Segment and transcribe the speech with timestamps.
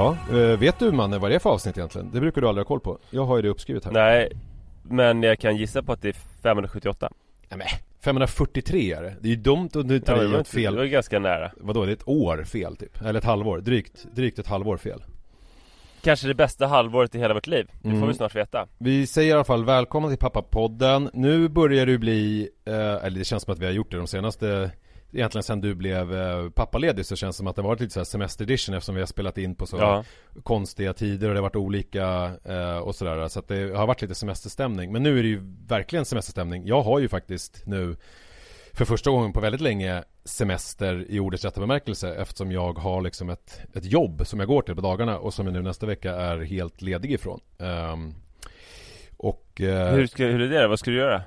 [0.00, 2.10] Ja, eh, vet du Manne vad det är för avsnitt egentligen?
[2.12, 2.98] Det brukar du aldrig ha koll på.
[3.10, 3.92] Jag har ju det uppskrivet här.
[3.92, 4.32] Nej,
[4.82, 7.10] men jag kan gissa på att det är 578
[7.48, 7.66] Nej, men
[8.04, 9.14] 543 är det.
[9.20, 10.76] Det är ju dumt att du tar Ja, i det, ett inte, det fel.
[10.76, 13.00] var ganska nära Vadå, det är ett år fel typ?
[13.02, 13.58] Eller ett halvår?
[13.58, 15.02] Drygt, drygt ett halvår fel.
[16.02, 18.08] Kanske det bästa halvåret i hela vårt liv Det får Mm.
[18.08, 21.10] vi snart veta Vi säger i alla fall välkomna till Pappapodden.
[21.12, 24.06] Nu börjar du bli, eh, eller det känns som att vi har gjort det de
[24.06, 24.70] senaste
[25.12, 28.00] Egentligen sen du blev eh, pappaledig så känns det som att det varit lite så
[28.00, 30.04] här semester-edition eftersom vi har spelat in på så Ja,
[30.42, 33.28] konstiga tider och det har varit olika eh, och sådär.
[33.28, 34.92] Så att det har varit lite semesterstämning.
[34.92, 36.66] Men nu är det ju verkligen semesterstämning.
[36.66, 37.96] Jag har ju faktiskt nu
[38.72, 43.30] för första gången på väldigt länge semester i ordets rätta bemärkelse eftersom jag har liksom
[43.30, 46.14] ett, ett jobb som jag går till på dagarna och som jag nu nästa vecka
[46.14, 47.40] är helt ledig ifrån.
[47.58, 48.14] Ehm,
[49.16, 50.68] och eh, hur, ska, hur är det?
[50.68, 51.22] Vad ska du göra?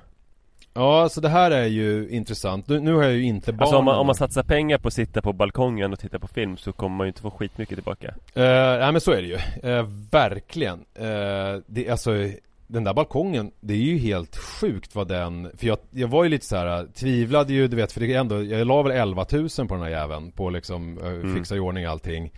[0.73, 2.67] Ja, så det här är ju intressant.
[2.67, 3.61] Nu, nu har jag ju inte barn.
[3.61, 6.27] Alltså om man, om man satsar pengar på att sitta på balkongen och titta på
[6.27, 8.43] film så kommer man ju inte få skitmycket tillbaka Uh,
[8.79, 9.69] nej men så är det ju.
[9.71, 10.79] Eh, verkligen.
[10.79, 12.11] Uh, det, alltså,
[12.67, 15.51] den där balkongen, det är ju helt sjukt vad den...
[15.57, 18.19] För jag, jag var ju lite så här tvivlade ju, du vet, för det är
[18.19, 20.31] ändå, jag la väl 11 000 på den här jäveln.
[20.31, 22.31] På liksom, uh, fixa i ordning allting.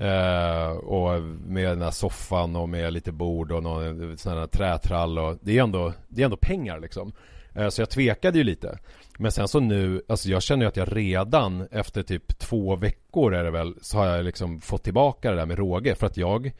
[0.00, 5.18] Eh, och med den här soffan och med lite bord och någon sån här trätrall
[5.18, 7.12] och det är ändå, det är ändå pengar liksom.
[7.54, 8.78] Eh, så jag tvekade ju lite.
[9.18, 13.34] Men sen så nu, alltså jag känner ju att jag redan efter typ två veckor
[13.34, 15.94] är det väl, så har jag liksom fått tillbaka det där med råge.
[15.94, 16.52] För att jag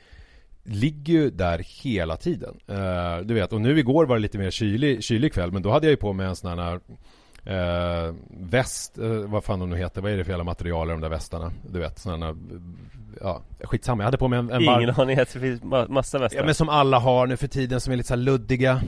[0.63, 2.55] ligger ju där hela tiden.
[2.69, 5.71] Eh, du vet, och nu igår var det lite mer kylig, kylig kväll, men då
[5.71, 6.81] hade jag ju på mig en sån här
[7.45, 10.91] eh, väst, eh, vad fan de nu heter, vad är det för jävla material i
[10.91, 11.53] de där västarna?
[11.73, 12.37] Du vet, sådana
[13.21, 14.03] ja, skitsamma.
[14.03, 14.63] Jag hade på mig en, en.
[14.63, 17.81] Ingen aning, det finns ma- massa västar Ja men som alla har nu för tiden
[17.81, 18.83] som är lite så luddiga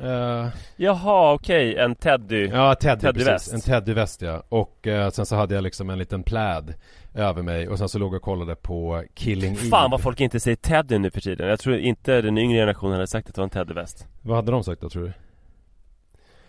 [0.00, 2.46] Eh, Jaha, okej, en teddy.
[2.46, 3.28] ja, Teddy, Teddyväst.
[3.50, 3.54] precis.
[3.54, 4.42] En Teddyväst ja.
[4.48, 6.74] Och eh, sen så hade jag liksom en liten pläd
[7.14, 9.90] över mig och sen så låg jag och kollade på Killing Fan Eve.
[9.90, 11.48] vad folk inte säger teddy nu för tiden.
[11.48, 14.06] Jag tror inte den yngre generationen hade sagt att det var en teddyväst.
[14.22, 15.12] Vad hade de sagt då tror du?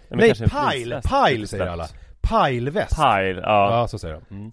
[0.10, 1.02] Men Nej, pile!
[1.02, 1.88] Pile säger alla.
[2.22, 2.96] Pileväst.
[2.96, 3.80] Pile, ja.
[3.80, 4.36] Ja, så säger de.
[4.36, 4.52] Mm.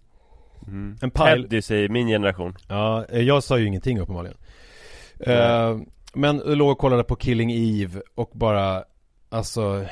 [0.67, 0.97] Mm.
[1.03, 1.27] En pile.
[1.43, 2.57] Teddy säger min generation.
[2.69, 4.37] Ja, eh, jag sa ju ingenting uppenbarligen.
[5.21, 5.77] Eh,
[6.15, 8.85] men låg och kollade på Killing Eve och bara,
[9.29, 9.85] alltså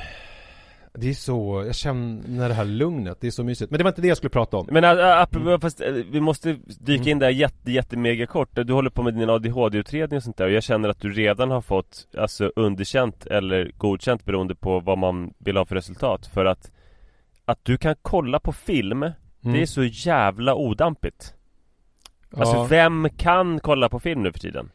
[0.93, 3.71] Det är så, jag känner det här lugnet, det är så mysigt.
[3.71, 4.67] Men det var inte det jag skulle prata om.
[4.71, 8.49] Men ä, ä, apropå, fast ä, vi måste dyka in där jätte, jätte mega kort
[8.53, 11.51] Du håller på med din ADHD-utredning och sånt där och jag känner att du redan
[11.51, 16.45] har fått Alltså underkänt eller godkänt beroende på vad man vill ha för resultat För
[16.45, 16.71] att
[17.45, 19.05] Att du kan kolla på film
[19.43, 19.53] Mm.
[19.53, 21.33] Det är så jävla odampigt
[22.37, 22.63] Alltså ja.
[22.69, 24.69] vem kan kolla på film nu för tiden?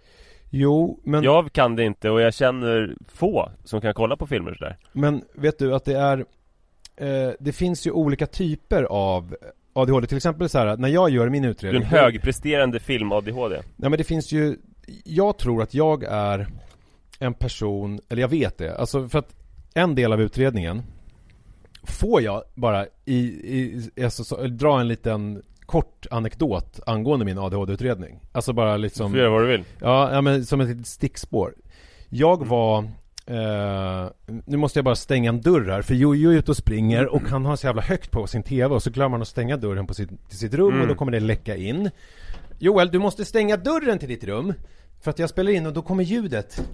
[0.50, 4.54] Jo, men, Jag kan det inte och jag känner få som kan kolla på filmer
[4.54, 4.76] sådär.
[4.92, 6.18] Men vet du att det är
[6.96, 9.36] eh, Det finns ju olika typer av
[9.72, 13.54] ADHD, till exempel så här när jag gör min Du är utredning en högpresterande film-ADHD
[13.76, 14.56] Nej men det finns ju
[15.04, 16.46] Jag tror att jag är
[17.18, 19.34] En person, eller jag vet det, alltså för att
[19.74, 20.82] En del av utredningen
[21.82, 28.20] Får jag bara i, i alltså, så, dra en liten kort anekdot angående min ADHD-utredning
[28.32, 29.64] Alltså bara Du liksom får göra vad du vill.
[29.80, 31.54] Ja, ja men som ett litet stickspår.
[32.08, 32.78] Jag var
[33.26, 34.06] eh,
[34.46, 37.22] Nu måste jag bara stänga en dörr här för Jojo är ute och springer och
[37.22, 39.86] han har så jävla högt på sin TV och så glömmer han att stänga dörren
[39.86, 40.88] på sitt, till sitt rum och Mm.
[40.88, 41.90] då kommer det läcka in.
[42.58, 44.52] Joel, du måste stänga dörren till ditt rum
[45.00, 46.68] För att jag spelar in och då kommer ljudet.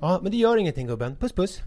[0.00, 1.60] Ja, men det gör ingenting gubben, puss puss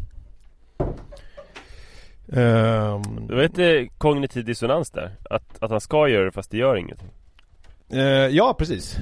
[2.33, 6.57] Ehm, Det var lite kognitiv dissonans där Att, att han ska göra det fast det
[6.57, 7.09] gör ingenting
[7.89, 8.97] Eh, ja, precis.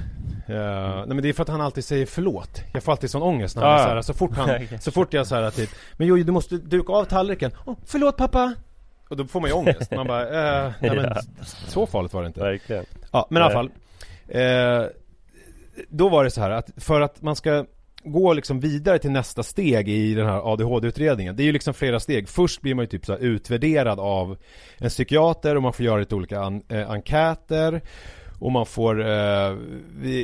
[0.48, 2.62] Eh, nej men det är för att han alltid säger förlåt.
[2.72, 3.78] Jag får alltid sån ångest när han Ah.
[3.78, 4.48] är så, här, så fort han,
[4.80, 7.50] så fort jag så här typ Men Jojo du måste duka av tallriken.
[7.64, 8.54] Åh, förlåt pappa!
[9.08, 9.90] Och då får man ju ångest.
[9.90, 10.22] Man bara,
[10.66, 11.44] eh, nej men Ja.
[11.44, 12.40] så farligt var det inte.
[12.40, 13.70] Verkligen Ja, men i alla fall.
[15.88, 17.64] Då var det så här att för att man ska
[18.12, 21.36] gå liksom vidare till nästa steg i den här ADHD-utredningen.
[21.36, 22.28] Det är ju liksom flera steg.
[22.28, 24.36] Först blir man ju typ så utvärderad av
[24.78, 27.80] en psykiater och man får göra lite olika an- eh, enkäter.
[28.38, 29.56] Och man får, eh,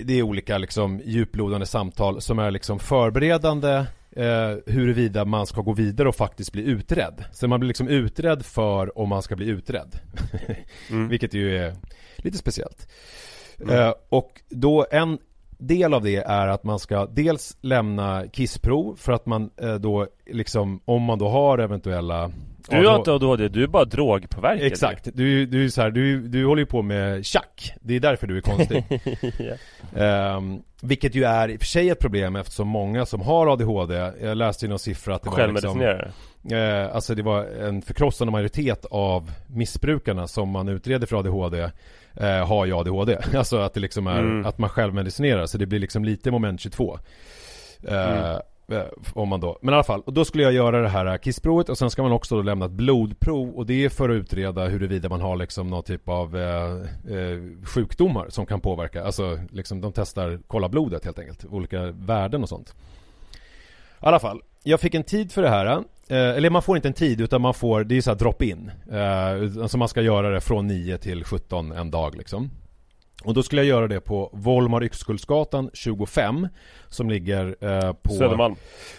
[0.04, 3.84] det är olika liksom djuplodande samtal som är liksom förberedande
[4.16, 7.24] eh, huruvida man ska gå vidare och faktiskt bli utredd.
[7.32, 9.98] Så man blir liksom utredd för om man ska bli utredd.
[10.90, 11.08] Mm.
[11.08, 11.74] Vilket ju är
[12.16, 12.88] lite speciellt.
[13.70, 15.18] Eh, och då en
[15.66, 20.06] del av det är att man ska dels lämna kissprov för att man eh, då
[20.26, 22.30] liksom, om man då har eventuella
[22.68, 26.28] Du har inte ADHD, du är bara drogpåverkad Exakt, du, du är så här, du,
[26.28, 27.72] du håller ju på med tjack.
[27.80, 28.84] Det är därför du är konstig.
[29.38, 29.54] Ja.
[30.02, 33.94] Ehm, Vilket ju är i och för sig ett problem eftersom många som har ADHD
[34.22, 35.82] Jag läste ju någon siffra att det var liksom
[36.50, 41.68] eh, Alltså det var en förkrossande majoritet av missbrukarna som man utreder för ADHD
[42.14, 44.46] eh, Har ju ADHD Alltså att det liksom är, Mm.
[44.46, 46.98] att man självmedicinerar så det blir liksom lite moment 22
[47.88, 48.84] eh, Mm.
[49.14, 51.68] Om man då, men i alla fall, och då skulle jag göra det här kissprovet
[51.68, 54.68] och sen ska man också då lämna ett blodprov och det är för att utreda
[54.68, 56.70] huruvida man har liksom någon typ av eh,
[57.16, 62.42] eh, sjukdomar som kan påverka, alltså liksom de testar, kolla blodet helt enkelt, olika värden
[62.42, 62.74] och sånt.
[64.02, 65.66] I alla fall, jag fick en tid för det här.
[65.66, 68.70] Eh, eller man får inte en tid utan man får, det är så här drop-in.
[68.92, 72.50] Eh, alltså man ska göra det från 9 till 17 en dag liksom.
[73.24, 76.48] Och då skulle jag göra det på Volmar Yxkullsgatan 25
[76.88, 78.54] Som ligger eh, på Södermalm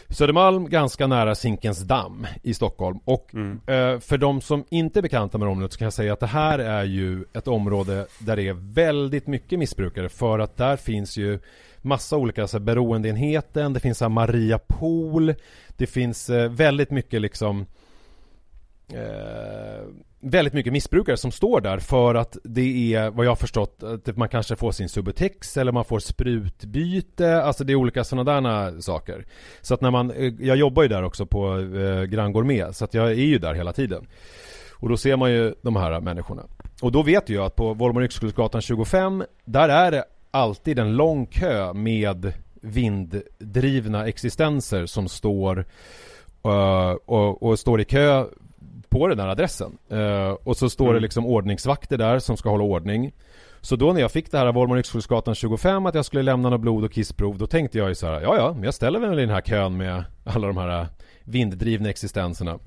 [0.10, 3.00] Södermalm, ganska nära Zinkensdamm i Stockholm.
[3.06, 3.52] Och Mm.
[3.68, 6.28] eh, för de som inte är bekanta med området så kan jag säga att det
[6.28, 10.10] här är ju ett område där det är väldigt mycket missbrukare.
[10.10, 11.40] För att där finns ju
[11.82, 15.34] massa olika så här, beroendeenheten, det finns så här, Maria Pool,
[15.78, 17.66] det finns eh, väldigt mycket liksom
[18.94, 19.88] eh,
[20.24, 24.18] väldigt mycket missbrukare som står där för att det är vad jag har förstått att
[24.18, 28.82] man kanske får sin Subutex eller man får sprutbyte, alltså det är olika sådana där
[28.82, 29.26] saker.
[29.62, 32.86] Så att när man, eh, jag jobbar ju där också på eh, Grand Gourmet så
[32.86, 34.08] att jag är ju där hela tiden.
[34.74, 36.44] Och då ser man ju de här människorna.
[36.82, 41.26] Och då vet jag att på Volmar Yxkullsgatan 25 där är det alltid en lång
[41.26, 45.66] kö med vinddrivna existenser som står
[46.46, 48.26] eh, och, och står i kö
[48.94, 49.78] på den här adressen.
[49.90, 51.02] Eh, och så står det Mm.
[51.02, 53.14] liksom ordningsvakter där som ska hålla ordning.
[53.62, 56.50] Så då när jag fick det här av Volmar Yxkullsgatan 25 att jag skulle lämna
[56.50, 59.20] något blod och kissprov Då tänkte jag ju så här, ja ja, jag ställer väl
[59.20, 60.88] i den här kön med alla de här
[61.24, 62.60] vinddrivna existenserna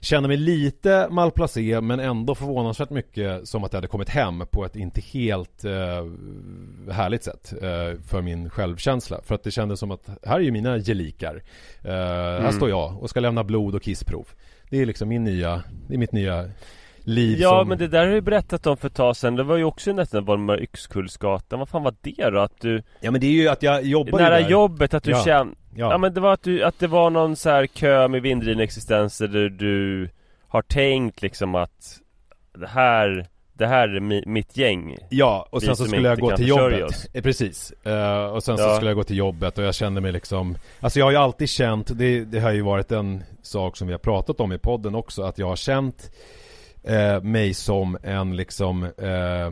[0.00, 4.64] Känner mig lite malplacé men ändå förvånansvärt mycket som att jag hade kommit hem på
[4.64, 5.72] ett inte helt eh,
[6.92, 9.20] härligt sätt eh, för min självkänsla.
[9.24, 11.42] För att det kändes som att här är ju mina gelikar.
[11.82, 11.90] Eh,
[12.42, 14.26] Här står jag och ska lämna blod och kissprov.
[14.74, 16.44] Det är liksom min nya, det är mitt nya
[17.04, 17.68] liv Ja som...
[17.68, 19.92] men det där har du berättat om för ett tag sedan Det var ju också
[19.92, 22.38] nästan Volmar Yxkullsgatan Vad fan var det då?
[22.40, 24.48] Att du Ja men det är ju att jag jobbar Nära där.
[24.48, 25.24] jobbet, att du Ja.
[25.24, 25.90] kände Ja.
[25.90, 25.98] Ja.
[25.98, 29.28] men det var att, du, att det var någon så här kö med vinddrivna existenser
[29.28, 30.08] där du
[30.48, 32.00] har tänkt liksom att
[32.58, 36.18] Det här, det här är mi, mitt gäng Ja, och Vi sen så skulle jag
[36.20, 37.06] gå till jobbet.
[37.12, 37.72] Eh, Precis.
[37.84, 38.74] Eh, och sen så Ja.
[38.74, 41.48] skulle jag gå till jobbet och jag kände mig liksom Alltså jag har ju alltid
[41.48, 44.94] känt, det, det har ju varit en sak som vi har pratat om i podden
[44.94, 46.10] också, att jag har känt
[46.82, 49.50] eh, mig som en liksom eh,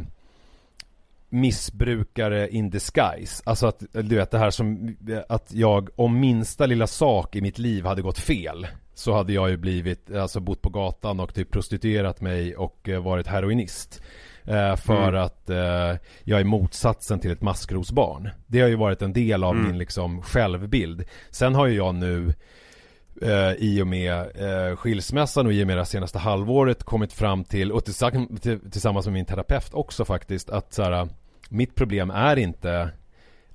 [1.28, 3.42] missbrukare in disguise.
[3.46, 4.96] Alltså att, du vet det här som,
[5.28, 9.50] att jag om minsta lilla sak i mitt liv hade gått fel så hade jag
[9.50, 14.02] ju blivit, alltså bott på gatan och typ prostituerat mig och eh, varit heroinist.
[14.44, 15.22] Eh, för Mm.
[15.22, 18.30] att eh, jag är motsatsen till ett maskrosbarn.
[18.46, 19.66] Det har ju varit en del av Mm.
[19.66, 21.04] min liksom självbild.
[21.30, 22.34] Sen har ju jag nu
[23.22, 27.44] eh, i och med eh, skilsmässan och i och med det senaste halvåret kommit fram
[27.44, 31.08] till, och tillsammans, till- tillsammans med min terapeut också faktiskt, att så här,
[31.48, 32.90] mitt problem är inte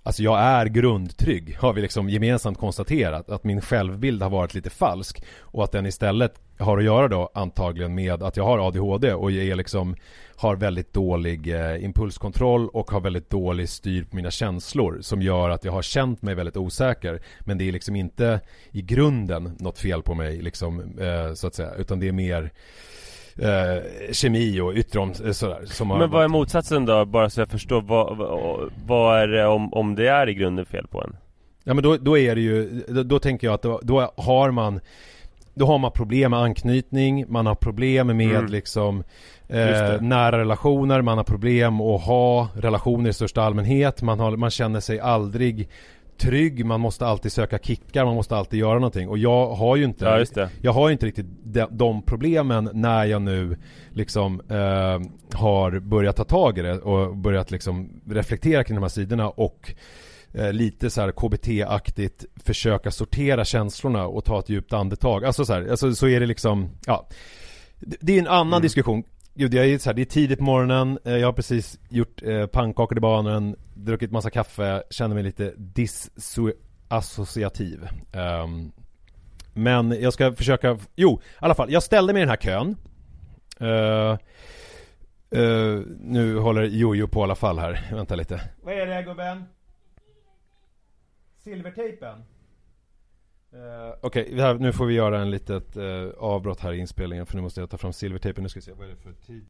[0.08, 3.30] Alltså jag är grundtrygg, har vi liksom gemensamt konstaterat.
[3.30, 5.24] Att min självbild har varit lite falsk.
[5.40, 9.32] Och att den istället har att göra då antagligen med att jag har ADHD och
[9.32, 9.96] jag är liksom
[10.36, 15.50] har väldigt dålig eh, impulskontroll och har väldigt dålig styr på mina känslor som gör
[15.50, 17.22] att jag har känt mig väldigt osäker.
[17.40, 18.40] Men det är liksom inte
[18.72, 22.52] i grunden något fel på mig liksom eh, så att säga utan det är mer
[23.40, 27.06] eh, kemi och yttre om, eh, sådär som har Men vad är motsatsen då?
[27.06, 30.66] Bara så jag förstår vad, vad, vad är det om, om det är i grunden
[30.66, 31.16] fel på en?
[31.64, 34.52] Ja men då, då är det ju, då, då tänker jag att då, då har
[34.52, 34.80] man
[35.54, 38.46] Då har man problem med anknytning, man har problem med Mm.
[38.52, 39.04] liksom
[39.50, 44.50] eh, nära relationer, man har problem att ha relationer i största allmänhet, man, har, man
[44.50, 45.70] känner sig aldrig
[46.18, 49.84] trygg, man måste alltid söka kickar, man måste alltid göra någonting och jag har ju
[49.84, 53.58] inte Ja det jag har ju inte riktigt de, de problemen när jag nu
[53.90, 55.00] liksom eh,
[55.38, 59.74] har börjat ta tag i det och börjat liksom reflektera kring de här sidorna och
[60.34, 65.26] eh, lite så här KBT-aktigt försöka sortera känslorna och ta ett djupt andetag.
[65.26, 67.08] Alltså så här, alltså så är det liksom, ja.
[67.80, 69.04] Det, det är en annan diskussion.
[69.40, 72.24] Gud, jag är så här, det är tidigt på morgonen, eh, jag har precis gjort
[72.24, 77.88] eh, pannkakor i barnen, druckit massa kaffe, känner mig lite disassociativ.
[78.44, 78.72] Um,
[79.54, 82.76] men jag ska försöka, jo, i alla fall, jag ställde mig i den här kön.
[83.62, 84.18] Uh,
[85.42, 88.42] uh, nu håller Jojo på i alla fall här, vänta lite.
[88.62, 89.44] Vad är det gubben?
[91.44, 92.24] Silvertejpen?
[93.54, 97.36] Uh, Okej, här- nu får vi göra en litet eh, avbrott här i inspelningen för
[97.36, 98.44] nu måste jag ta fram silvertejpen.
[98.44, 99.46] Nu ska vi se, vad är det för tid?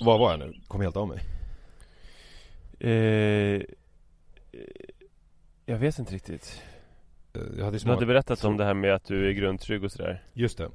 [0.00, 0.54] Var var jag nu?
[0.68, 1.20] Kom helt av mig.
[2.80, 3.62] eh,
[5.66, 6.62] Jag vet inte riktigt
[7.36, 9.92] Eh, Jag hade Du hade berättat om det här med att du är grundtrygg och
[9.92, 10.70] sådär Just det.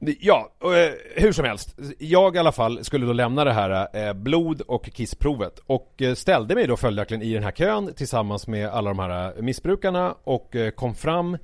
[0.00, 1.78] Ja, och, eh, hur som helst.
[1.98, 6.14] Jag i alla fall skulle då lämna det här eh, blod och kissprovet och eh,
[6.14, 10.56] ställde mig då följaktligen i den här kön tillsammans med alla de här missbrukarna och
[10.74, 11.36] kom fram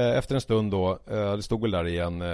[0.00, 2.28] efter en stund då, eh, det stod väl där igen, eh,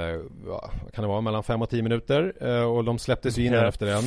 [0.47, 3.47] ja, vad kan det vara, mellan fem och tio minuter eh, och de släpptes ju
[3.47, 4.05] in här efter en.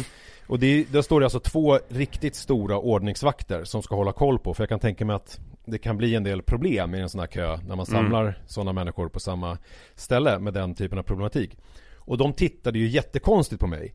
[0.48, 4.53] Och det, där står det alltså två riktigt stora ordningsvakter som ska hålla koll på,
[4.53, 7.19] för jag kan tänka mig att det kan bli en del problem i en sån
[7.19, 9.57] här kö när man samlar sådana människor på samma
[9.95, 11.57] ställe med den typen av problematik.
[11.95, 13.93] Och de tittade ju jättekonstigt på mig.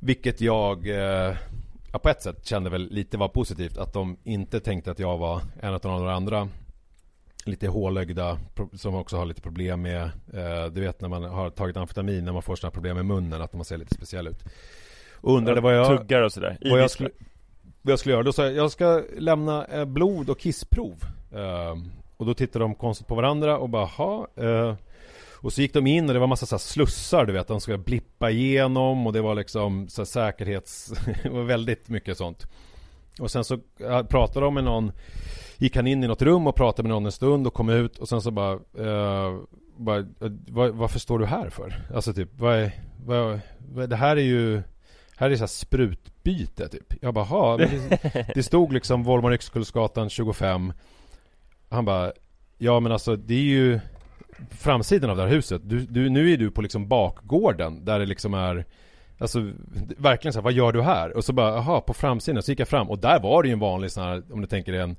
[0.00, 1.36] Vilket jag eh,
[2.02, 3.78] på ett sätt kände väl lite var positivt.
[3.78, 6.48] Att de inte tänkte att jag var en av de andra
[7.44, 8.38] lite hålögda
[8.72, 10.02] som också har lite problem med
[10.34, 13.42] eh, Du vet när man har tagit amfetamin när man får sådana problem med munnen
[13.42, 14.44] att man ser lite speciell ut.
[15.14, 17.10] Och undrade vad jag Tuggar och sådär vad jag, skulle,
[17.82, 18.22] vad jag skulle göra.
[18.22, 21.04] Då sa jag, jag ska lämna eh, blod och kissprov.
[21.32, 21.76] Eh,
[22.16, 24.28] och då tittade de konstigt på varandra och bara, ha.
[24.36, 24.74] Eh,
[25.42, 27.78] och så gick de in och det var massa så slussar, du vet, de skulle
[27.78, 30.92] blippa igenom och det var liksom så säkerhets...
[31.22, 32.46] det var väldigt mycket sånt.
[33.20, 34.92] Och sen så eh, pratade de med någon,
[35.62, 37.98] gick han in i något rum och pratade med någon en stund och kom ut
[37.98, 39.36] och sen så bara, eh,
[39.76, 41.74] bara eh, var, varför står du här för?
[41.94, 42.72] Alltså typ, vad är,
[43.04, 43.40] vad,
[43.72, 44.62] vad, det här är ju
[45.16, 46.94] här är så här sprutbyte typ.
[47.00, 47.70] Jag bara, ha, det,
[48.34, 50.72] det stod liksom Volmar Yxkullsgatan 25.
[51.70, 52.12] Han bara,
[52.58, 53.80] ja men alltså det är ju
[54.50, 55.62] framsidan av det här huset.
[55.64, 58.64] Du, du, nu är du på liksom bakgården där det liksom är
[59.18, 59.52] Alltså
[59.96, 61.16] verkligen så här, vad gör du här?
[61.16, 63.52] Och så bara, aha, på framsidan, så gick jag fram och där var det ju
[63.52, 64.96] en vanlig sån här, om du tänker dig en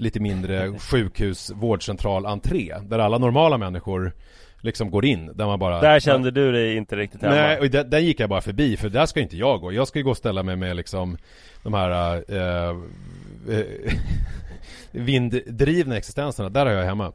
[0.00, 4.12] lite mindre sjukhus, vårdcentral entré Där alla normala människor
[4.60, 7.34] liksom går in, där man bara Där kände du dig inte riktigt hemma?
[7.34, 9.88] Nej, och där, där gick jag bara förbi, för där ska inte jag gå Jag
[9.88, 11.16] ska ju gå och ställa mig med liksom
[11.62, 12.76] De här eh,
[14.92, 17.12] Vinddrivna existenserna, där har jag hemma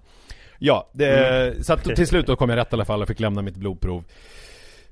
[0.60, 1.64] Ja, det, Mm.
[1.64, 3.56] så att till slut då kom jag rätt i alla fall och fick lämna mitt
[3.56, 4.04] blodprov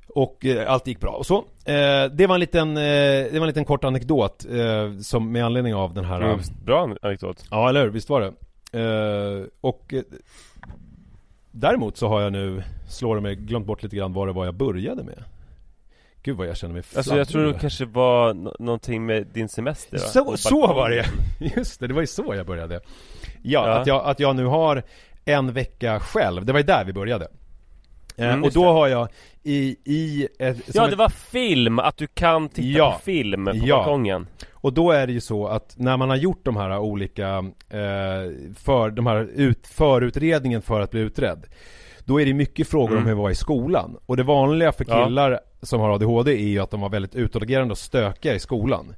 [0.08, 1.38] och eh, allt gick bra och så.
[1.66, 5.46] Eh, det var en liten, eh, det var en liten kort anekdot eh, som med
[5.46, 7.90] anledning av den här Mm, Bra anekdot Ja, eller hur?
[7.90, 8.34] Visst var det?
[8.80, 10.02] Eh, och eh,
[11.52, 14.46] Däremot så har jag nu, slår det mig, glömt bort lite grann vad det var
[14.46, 15.24] jag började med
[16.24, 19.50] Gud vad jag känner mig Alltså jag tror det kanske var nå- någonting med din
[19.50, 20.04] semester va?
[20.04, 21.06] Så, så var det
[21.56, 22.82] Just det, det var ju så jag började Ja,
[23.68, 23.70] Ja.
[23.80, 24.84] Att, jag, att jag nu har
[25.26, 27.28] en vecka själv, det var ju där vi började
[28.18, 29.08] Mm, Och då har jag
[29.44, 32.92] i, i ett, Ja det var film, att du kan titta Ja.
[32.92, 33.76] på film på Ja.
[33.78, 37.30] balkongen Och då är det ju så att när man har gjort de här olika
[37.70, 41.46] eh, för, de här ut, förutredningen för att bli utredd
[42.06, 43.04] Då är det mycket frågor om Mm.
[43.06, 45.06] hur det var i skolan Och det vanliga för Ja.
[45.06, 48.94] killar som har ADHD är ju att de var väldigt utåtagerande och stökiga i skolan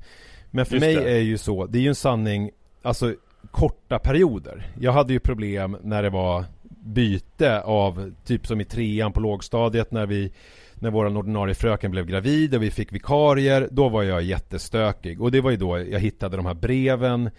[0.51, 1.11] Men för Just mig det.
[1.11, 3.13] är ju så, det är ju en sanning, alltså
[3.51, 6.45] korta perioder Jag hade ju problem när det var
[6.85, 10.31] byte av, typ som i trean på lågstadiet när vi
[10.75, 15.21] när vår ordinarie fröken blev gravid och vi fick vikarier, då var jag jättestökig.
[15.21, 17.29] Och det var ju då jag hittade de här breven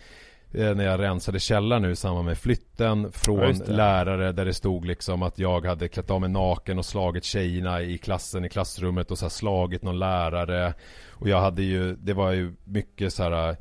[0.52, 3.72] eh, när jag rensade källaren nu i samband med flytten Ja, från det.
[3.72, 7.82] lärare där det stod liksom att jag hade klätt av mig naken och slagit tjejerna
[7.82, 10.74] i klassen i klassrummet och så här slagit någon lärare.
[11.10, 13.56] Och jag hade ju, det var ju mycket så här eh,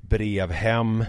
[0.00, 1.04] brev hem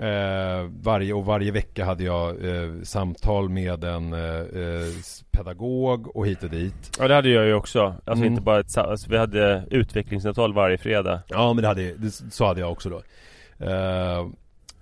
[0.00, 4.86] Eh, varje, och varje vecka hade jag eh, samtal med en eh, eh,
[5.30, 6.96] pedagog och hit och dit.
[6.98, 8.26] Ja det hade jag ju också, alltså Mm.
[8.26, 12.44] inte bara ett alltså, vi hade utvecklingssamtal varje fredag Ja men det hade, det, så
[12.46, 13.02] hade jag också då.
[13.66, 14.26] Eh,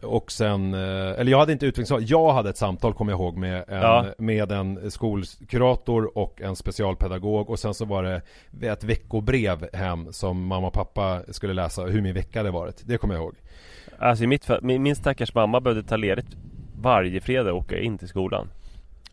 [0.02, 0.80] och sen, eh,
[1.20, 4.06] eller jag hade inte utvecklingssamtal, jag hade ett samtal kommer jag ihåg med en, Ja.
[4.18, 8.02] med en skolkurator och en specialpedagog och sen så var
[8.50, 12.82] det ett veckobrev hem som mamma och pappa skulle läsa hur min vecka hade varit.
[12.86, 13.34] Det kommer jag ihåg.
[14.02, 16.26] Alltså i mitt fall, min, min stackars mamma behövde ta ledigt
[16.80, 18.48] varje fredag och åka in till skolan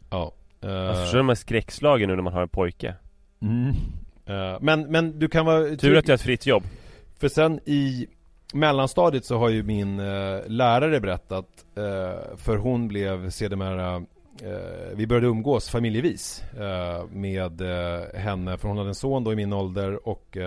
[0.10, 0.32] Ja.
[0.62, 2.96] Eh, Alltså förstår du de här skräckslagen nu när man har en pojke?
[3.42, 3.76] mm.
[4.26, 6.64] Eh, men, men du kan vara Tur att jag har ett fritt jobb
[7.20, 8.08] För sen i
[8.54, 14.04] mellanstadiet så har ju min eh, lärare berättat eh, För hon blev sedermera
[14.94, 16.44] Vi började umgås familjevis
[17.10, 17.62] Med
[18.16, 20.38] henne För hon hade en son då i min ålder och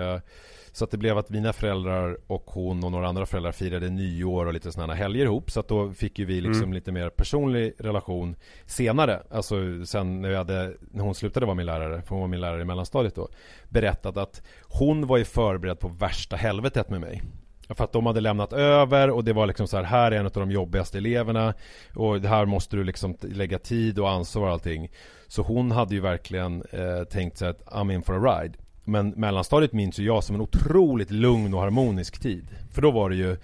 [0.73, 4.45] Så att det blev att mina föräldrar och hon och några andra föräldrar firade nyår
[4.45, 6.73] och lite sådana helger ihop Så att då fick ju vi liksom Mm.
[6.73, 9.55] lite mer personlig relation Senare, alltså
[9.85, 12.61] sen när, vi hade, när hon slutade vara min lärare För hon var min lärare
[12.61, 13.29] i mellanstadiet då
[13.69, 17.21] Berättat att hon var ju förberedd på värsta helvetet med mig
[17.69, 20.25] för att de hade lämnat över och det var liksom så här, här är en
[20.25, 21.53] av de jobbigaste eleverna
[21.95, 24.91] och här måste du liksom lägga tid och ansvar och allting.
[25.27, 28.57] Så hon hade ju verkligen eh, tänkt sig att I'm in for a ride.
[28.83, 32.47] Men mellanstadiet minns ju jag som en otroligt lugn och harmonisk tid.
[32.71, 33.37] För då var det ju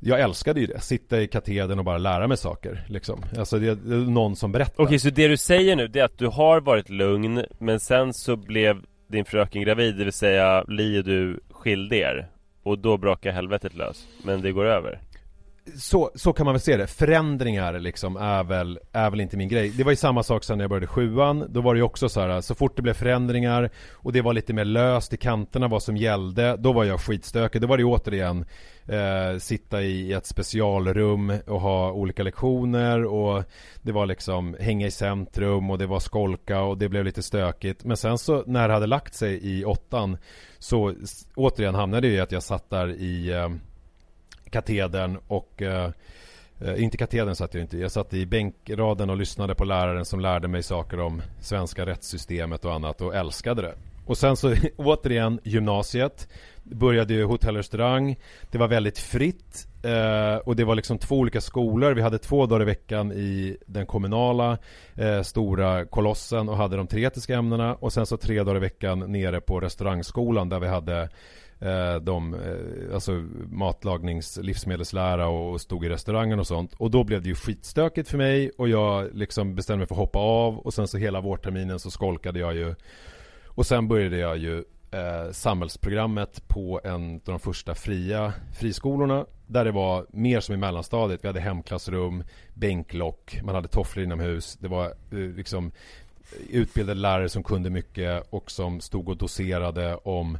[0.00, 3.22] jag älskade ju det, sitta i katedern och bara lära mig saker liksom.
[3.38, 4.84] Alltså det, det är någon som berättar.
[4.84, 8.14] Okej, så det du säger nu det är att du har varit lugn Men sen
[8.14, 12.28] så blev din fröken gravid, det vill säga Li och du skilde er
[12.62, 15.00] Och då brakar helvetet lös Men det går över
[15.76, 16.86] så, så kan man väl se det.
[16.86, 19.68] Förändringar liksom är väl, är väl inte min grej.
[19.70, 21.46] Det var ju samma sak sen när jag började sjuan.
[21.48, 24.32] Då var det ju också så här, så fort det blev förändringar och det var
[24.32, 27.60] lite mer löst i kanterna vad som gällde, då var jag skitstökig.
[27.60, 28.44] Då var det ju återigen
[28.86, 33.44] eh, sitta i ett specialrum och ha olika lektioner och
[33.82, 37.84] det var liksom hänga i centrum och det var skolka och det blev lite stökigt.
[37.84, 40.16] Men sen så när det hade lagt sig i åttan
[40.58, 40.94] så
[41.34, 43.48] återigen hamnade det i att jag satt där i eh,
[44.50, 45.90] katedern och eh,
[46.76, 47.80] inte katedern satt jag inte i.
[47.80, 52.64] Jag satt i bänkraden och lyssnade på läraren som lärde mig saker om svenska rättssystemet
[52.64, 53.74] och annat och älskade det.
[54.06, 56.28] Och sen så återigen gymnasiet.
[56.62, 58.16] Började ju hotell och restaurang.
[58.50, 59.66] Det var väldigt fritt.
[59.82, 61.94] Eh, och det var liksom två olika skolor.
[61.94, 64.58] Vi hade två dagar i veckan i den kommunala
[64.94, 67.74] eh, stora kolossen och hade de teoretiska ämnena.
[67.74, 71.08] Och sen så tre dagar i veckan nere på restaurangskolan där vi hade
[71.60, 73.12] eh, de, eh, alltså
[73.50, 76.74] matlagnings, livsmedelslära och stod i restaurangen och sånt.
[76.74, 79.98] Och då blev det ju skitstökigt för mig och jag liksom bestämde mig för att
[79.98, 82.74] hoppa av och sen så hela vårterminen så skolkade jag ju.
[83.46, 89.64] Och sen började jag ju eh, samhällsprogrammet på en av de första fria friskolorna Där
[89.64, 91.24] det var mer som i mellanstadiet.
[91.24, 94.56] Vi hade hemklassrum, bänklock, man hade tofflor inomhus.
[94.60, 95.72] Det var eh, liksom
[96.50, 100.38] utbildade lärare som kunde mycket och som stod och doserade om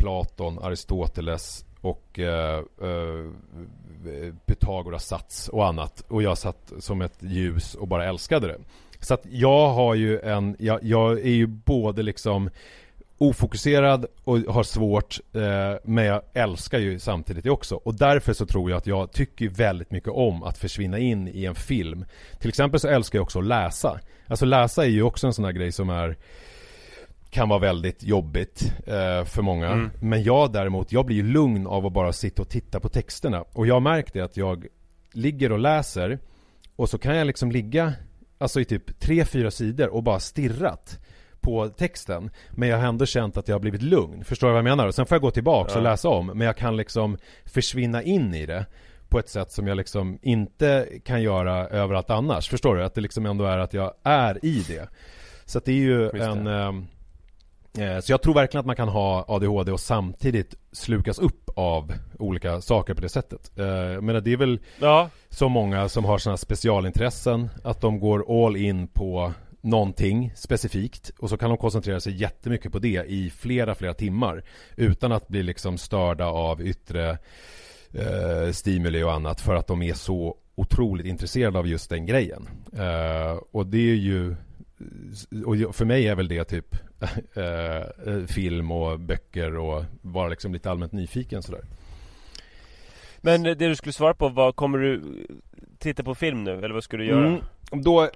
[0.00, 6.04] Platon, Aristoteles och eh, eh, Pythagoras sats och annat.
[6.08, 8.58] Och jag satt som ett ljus och bara älskade det.
[9.00, 12.50] Så att jag har ju en, jag, jag är ju både liksom
[13.18, 18.46] ofokuserad och har svårt eh, Men jag älskar ju samtidigt det också Och därför så
[18.46, 22.04] tror jag att jag tycker väldigt mycket om att försvinna in i en film
[22.38, 25.44] Till exempel så älskar jag också att läsa Alltså läsa är ju också en sån
[25.44, 26.16] här grej som är
[27.30, 29.66] kan vara väldigt jobbigt eh, för många.
[29.68, 29.90] Mm.
[30.00, 33.44] Men jag däremot, jag blir ju lugn av att bara sitta och titta på texterna.
[33.52, 34.66] Och jag har märkt det att jag
[35.12, 36.18] ligger och läser
[36.76, 37.92] och så kan jag liksom ligga
[38.38, 40.98] alltså i typ tre fyra sidor och bara stirrat
[41.40, 42.30] på texten.
[42.50, 44.24] Men jag har ändå känt att jag har blivit lugn.
[44.24, 44.86] Förstår du vad jag menar?
[44.86, 45.90] Och sen får jag gå tillbaka och Ja.
[45.90, 46.26] läsa om.
[46.26, 48.66] Men jag kan liksom försvinna in i det
[49.08, 52.48] på ett sätt som jag liksom inte kan göra överallt annars.
[52.48, 52.84] Förstår du?
[52.84, 54.88] Att det liksom ändå är att jag är i det.
[55.44, 56.46] Så att det är ju Just en...
[57.78, 61.92] eh, Så jag tror verkligen att man kan ha ADHD och samtidigt slukas upp av
[62.18, 63.58] olika saker på det sättet.
[63.58, 68.46] Eh, menar det är väl Ja, så många som har sådana specialintressen att de går
[68.46, 73.30] all in på någonting specifikt och så kan de koncentrera sig jättemycket på det i
[73.30, 74.44] flera, flera timmar
[74.76, 77.18] utan att bli liksom störda av yttre
[77.92, 82.48] eh, stimuli och annat för att de är så otroligt intresserade av just den grejen.
[82.78, 84.36] Eh, och det är ju
[85.46, 86.76] och för mig är väl det typ
[87.34, 91.64] eh, film och böcker och vara liksom lite allmänt nyfiken sådär.
[93.20, 95.02] men det du skulle svara på var, kommer du
[95.78, 96.58] titta på film nu?
[96.58, 97.26] Eller vad ska du göra?
[97.26, 98.10] Mm, då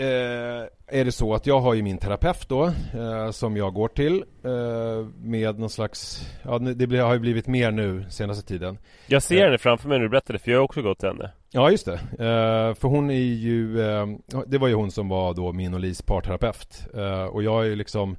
[0.00, 3.88] eh, är det så att jag har ju min terapeut då eh, som jag går
[3.88, 8.78] till eh, med någon slags, ja det blir, har ju blivit mer nu senaste tiden.
[9.06, 11.30] Jag ser henne framför mig när du berättade, för jag har också gått till henne.
[11.52, 14.06] Ja just det, eh, för hon är ju, eh,
[14.46, 16.86] det var ju hon som var då min och Lis parterapeut.
[16.94, 18.16] Eh, och jag är ju liksom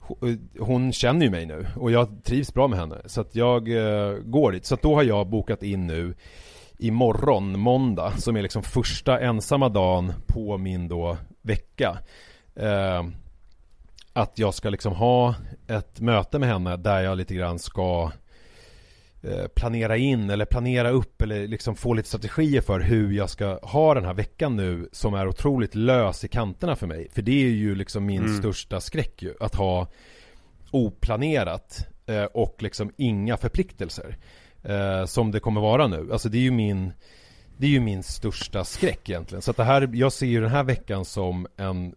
[0.00, 2.96] ho- hon känner ju mig nu och jag trivs bra med henne.
[3.06, 4.64] Så att jag eh, går dit.
[4.64, 6.14] Så att då har jag bokat in nu
[6.78, 11.98] imorgon, måndag, som är liksom första ensamma dagen på min då vecka.
[12.56, 13.04] Eh,
[14.12, 15.34] att jag ska liksom ha
[15.68, 18.12] ett möte med henne där jag lite grann ska
[19.22, 23.58] eh, planera in eller planera upp eller liksom få lite strategier för hur jag ska
[23.62, 27.08] ha den här veckan nu som är otroligt lös i kanterna för mig.
[27.12, 28.38] För det är ju liksom min Mm.
[28.38, 29.86] största skräck ju, att ha
[30.70, 34.16] oplanerat eh, och liksom inga förpliktelser.
[34.68, 36.08] Eh, som det kommer vara nu.
[36.12, 36.92] Alltså det är ju min
[37.56, 39.42] det är ju min största skräck egentligen.
[39.42, 41.94] Så att det här, jag ser ju den här veckan som en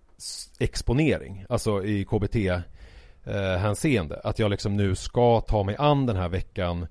[0.59, 1.45] exponering.
[1.49, 4.21] Alltså i KBT eh, hänseende.
[4.23, 6.87] Att jag liksom nu ska ta mig an den här veckan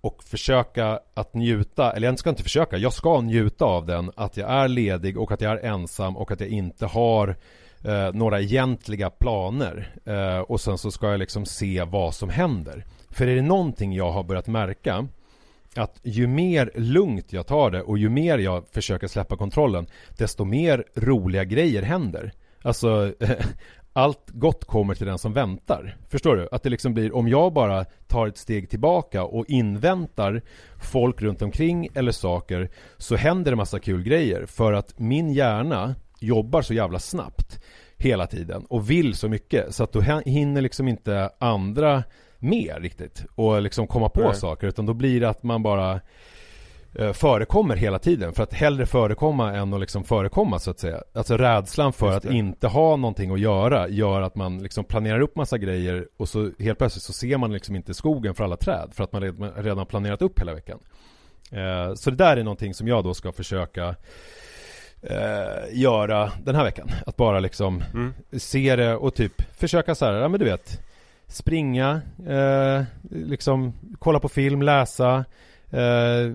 [0.00, 4.10] och försöka att njuta, eller jag ska inte försöka, jag ska njuta av den.
[4.16, 7.36] Att jag är ledig och att jag är ensam och att jag inte har
[7.84, 9.94] eh, några egentliga planer.
[10.04, 12.84] Eh, och sen så ska jag liksom se vad som händer.
[13.14, 15.08] För är det någonting jag har börjat märka
[15.76, 19.86] att ju mer lugnt jag tar det och ju mer jag försöker släppa kontrollen
[20.18, 22.32] desto mer roliga grejer händer.
[22.62, 23.12] Alltså
[23.92, 25.96] allt gott kommer till den som väntar.
[26.08, 26.48] Förstår du?
[26.52, 30.42] Att det liksom blir, om jag bara tar ett steg tillbaka och inväntar
[30.82, 35.94] folk runt omkring eller saker så händer det massa kul grejer för att min hjärna
[36.20, 37.60] jobbar så jävla snabbt
[37.96, 42.04] hela tiden och vill så mycket så att då hinner liksom inte andra
[42.44, 44.34] med riktigt och liksom komma på Nej.
[44.34, 46.00] saker utan då blir det att man bara
[46.98, 51.02] eh, förekommer hela tiden för att hellre förekomma än att liksom förekomma så att säga.
[51.14, 55.36] Alltså rädslan för att inte ha någonting att göra gör att man liksom planerar upp
[55.36, 58.88] massa grejer och så helt plötsligt så ser man liksom inte skogen för alla träd
[58.92, 60.78] för att man redan- redan planerat upp hela veckan.
[61.50, 63.94] Eh, Så det där är någonting som jag då ska försöka
[65.02, 66.90] eh, göra den här veckan.
[67.06, 68.12] Att bara liksom Mm.
[68.32, 70.80] se det och typ försöka så här, ja men du vet
[71.34, 75.24] Springa, eh, liksom kolla på film, läsa
[75.70, 76.32] eh,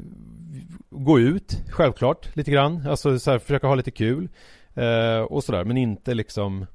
[0.90, 2.88] Gå ut, självklart, lite grann.
[2.88, 4.30] Alltså så här, försöka ha lite kul
[4.74, 6.66] eh, Och sådär, men inte liksom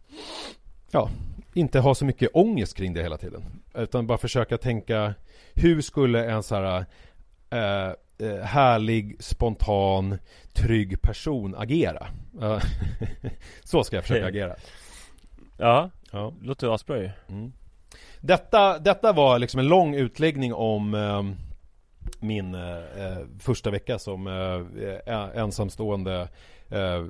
[0.90, 1.10] Ja,
[1.54, 3.42] inte ha så mycket ångest kring det hela tiden.
[3.74, 5.14] Utan bara försöka tänka
[5.54, 6.84] Hur skulle en så här
[7.50, 7.92] eh,
[8.28, 10.18] eh, härlig, spontan,
[10.52, 12.06] trygg person agera?
[13.64, 14.54] Så ska jag försöka agera.
[15.56, 16.32] Ja, Ja.
[16.42, 17.10] Låter asbra ju.
[17.28, 17.52] Mm.
[18.20, 21.22] Detta, detta var liksom en lång utläggning om eh,
[22.20, 22.60] min eh,
[23.40, 26.28] första vecka som eh, ensamstående
[26.70, 27.04] eh,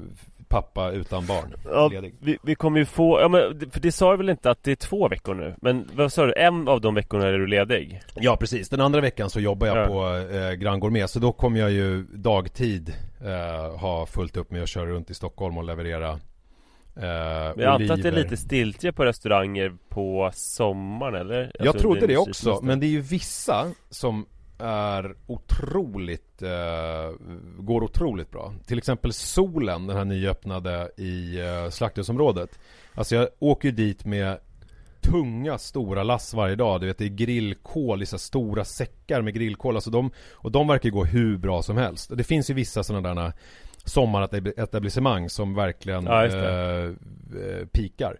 [0.48, 4.16] pappa utan barn Ja, vi, vi kommer ju få, ja men för det sa du
[4.16, 5.54] väl inte att det är två veckor nu?
[5.62, 8.00] Men vad sa du, en av de veckorna är du ledig?
[8.14, 9.86] Ja precis, den andra veckan så jobbar jag Ja.
[9.86, 12.92] på eh, Grand Gourmet så då kommer jag ju dagtid
[13.24, 16.18] eh, ha fullt upp med att köra runt i Stockholm och leverera
[16.96, 17.04] Men
[17.58, 21.52] jag antar att det är lite stiltje på restauranger på sommaren eller?
[21.58, 24.26] Jag Alltså, trodde det är också, skitmest- men det är ju vissa som
[24.58, 27.10] är otroligt, eh,
[27.58, 28.52] går otroligt bra.
[28.66, 32.58] Till exempel Solen, den här nyöppnade i eh, slakthusområdet.
[32.94, 34.38] Alltså jag åker ju dit med
[35.00, 36.80] tunga stora lass varje dag.
[36.80, 39.74] Du vet det är grillkol i så stora säckar med grillkol.
[39.74, 42.10] Alltså de, och de verkar gå hur bra som helst.
[42.16, 43.32] Det finns ju vissa sådana där
[43.84, 46.92] sommaretablissemang som verkligen Ja, eh, eh,
[47.72, 48.16] pikar.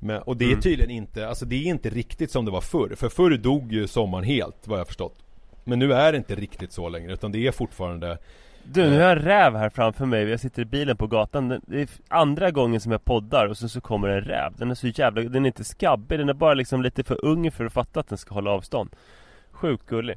[0.00, 0.60] Men, och det är Mm.
[0.60, 2.94] tydligen inte, alltså det är inte riktigt som det var förr.
[2.96, 5.18] För förr dog ju sommaren helt, vad jag förstått.
[5.64, 8.18] Men nu är det inte riktigt så längre, utan det är fortfarande
[8.64, 11.48] Du, nu har jag en räv här framför mig, jag sitter i bilen på gatan
[11.66, 14.74] Det är andra gången som jag poddar och så, så kommer en räv Den är
[14.74, 17.72] så jävla, den är inte skabbig, den är bara liksom lite för ung för att
[17.72, 18.90] fatta att den ska hålla avstånd
[19.50, 20.16] Sjukt gullig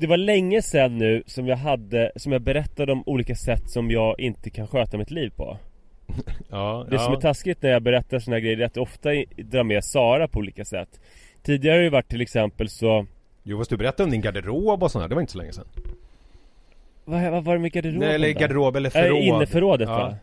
[0.00, 3.90] Det var länge sedan nu som jag hade, som jag berättade om olika sätt som
[3.90, 5.56] jag inte kan sköta mitt liv på
[6.50, 7.02] Ja, Det ja.
[7.02, 9.84] som är taskigt när jag berättar såna här grejer är att jag ofta drar med
[9.84, 11.00] Sara på olika sätt
[11.42, 13.06] Tidigare har det ju varit till exempel så
[13.42, 15.52] Jo fast du berättade om din garderob och sånt där, det var inte så länge
[15.52, 15.64] sedan.
[17.04, 19.18] Vad, vad var det med garderoben Nej, eller garderob eller Äh, förråd.
[19.22, 19.98] Inneförrådet Ja.
[19.98, 20.16] va?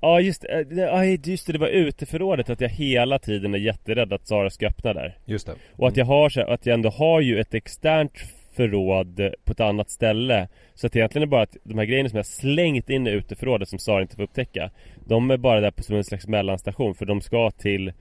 [0.00, 4.12] Ja just, det- ja, just det, det var uteförrådet att jag hela tiden är jätterädd
[4.12, 5.18] att Sara ska öppna där.
[5.24, 5.54] Just det.
[5.76, 8.12] Och att jag har så, att jag ändå har ju ett externt
[8.52, 10.48] förråd på ett annat ställe.
[10.74, 13.10] Så att egentligen är det bara att de här grejerna som jag slängt in i
[13.10, 14.70] uteförrådet som Sara inte får upptäcka
[15.06, 17.92] De är bara där på som en slags mellanstation för de ska till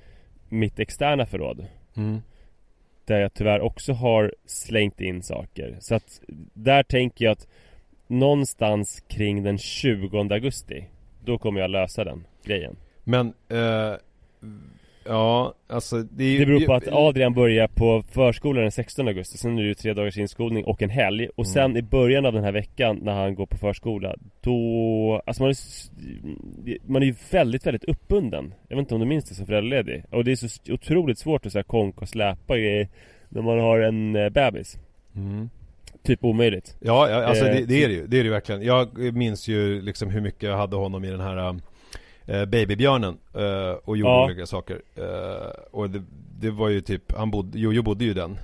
[0.49, 1.65] mitt externa förråd.
[1.97, 2.21] Mm.
[3.05, 5.75] Där jag tyvärr också har slängt in saker.
[5.79, 6.21] Så att
[6.53, 7.47] där tänker jag att
[8.10, 10.86] Någonstans kring den 20 augusti
[11.27, 12.75] Då kommer jag lösa den grejen.
[13.03, 13.93] Men, eh,
[15.05, 16.39] ja, alltså det är ju...
[16.39, 19.73] Det beror på att Adrian börjar på förskolan den 16 augusti Sen är det ju
[19.73, 21.29] tre dagars inskolning och en helg.
[21.35, 25.43] Och sen i början av den här veckan när han går på förskola Då, alltså
[25.43, 28.53] man är, man är ju väldigt, väldigt uppbunden.
[28.67, 30.03] Jag vet inte om du minns det som föräldraledig.
[30.11, 32.89] Och det är så otroligt svårt att så här konka och släpa i,
[33.29, 34.77] När man har en eh, bebis.
[35.15, 35.49] Mm.
[36.03, 38.62] Typ omöjligt Ja, ja alltså Eh, det, det är det ju, det är det verkligen.
[38.62, 41.47] Jag minns ju liksom hur mycket jag hade honom i den här
[42.27, 44.25] äh, Babybjörnen äh, och gjorde Ja.
[44.25, 44.81] olika saker.
[44.97, 45.03] Äh,
[45.71, 46.03] och det,
[46.39, 48.38] det var ju typ, han bodde, Jojo bodde ju den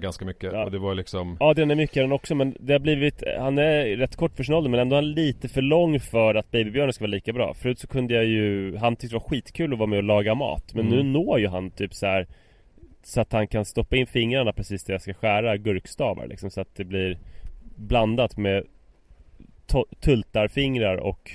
[0.00, 0.64] ganska mycket Ja.
[0.64, 3.96] och det var liksom Adrian är mycket den också men det har blivit Han är
[3.96, 7.02] rätt kort för sin ålder men ändå han lite för lång för att Babybjörnen ska
[7.04, 9.86] vara lika bra Förut så kunde jag ju Han tyckte det var skitkul att vara
[9.86, 10.96] med och laga mat Men Mm.
[10.98, 12.26] nu når ju han typ så här
[13.02, 16.60] Så att han kan stoppa in fingrarna precis där jag ska skära gurkstavar liksom Så
[16.60, 17.18] att det blir
[17.76, 18.64] Blandat med
[20.00, 21.30] Tultarfingrar och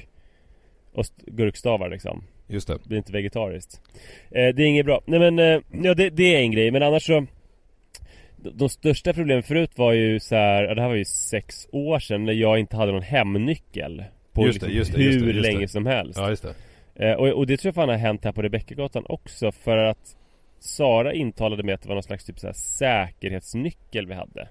[0.93, 2.23] Och st- gurkstavar liksom.
[2.47, 2.73] Just det.
[2.73, 3.81] det blir inte vegetariskt.
[4.31, 5.01] Eh, Det är inget bra.
[5.05, 7.25] Nej men, eh, ja det, det är en grej men annars så
[8.37, 12.25] de, största problemen förut var ju så här, det här var ju sex år sedan
[12.25, 15.31] när jag inte hade någon hemnyckel På Just det, liksom just det, hur just det,
[15.31, 16.19] just länge som helst.
[16.19, 16.45] Ja, just
[16.95, 17.09] det.
[17.09, 20.17] eh, och, och det tror jag fan har hänt här på Rebeckagatan också för att
[20.65, 24.47] Sara intalade mig att det var någon slags typ så säkerhetsnyckel vi hade.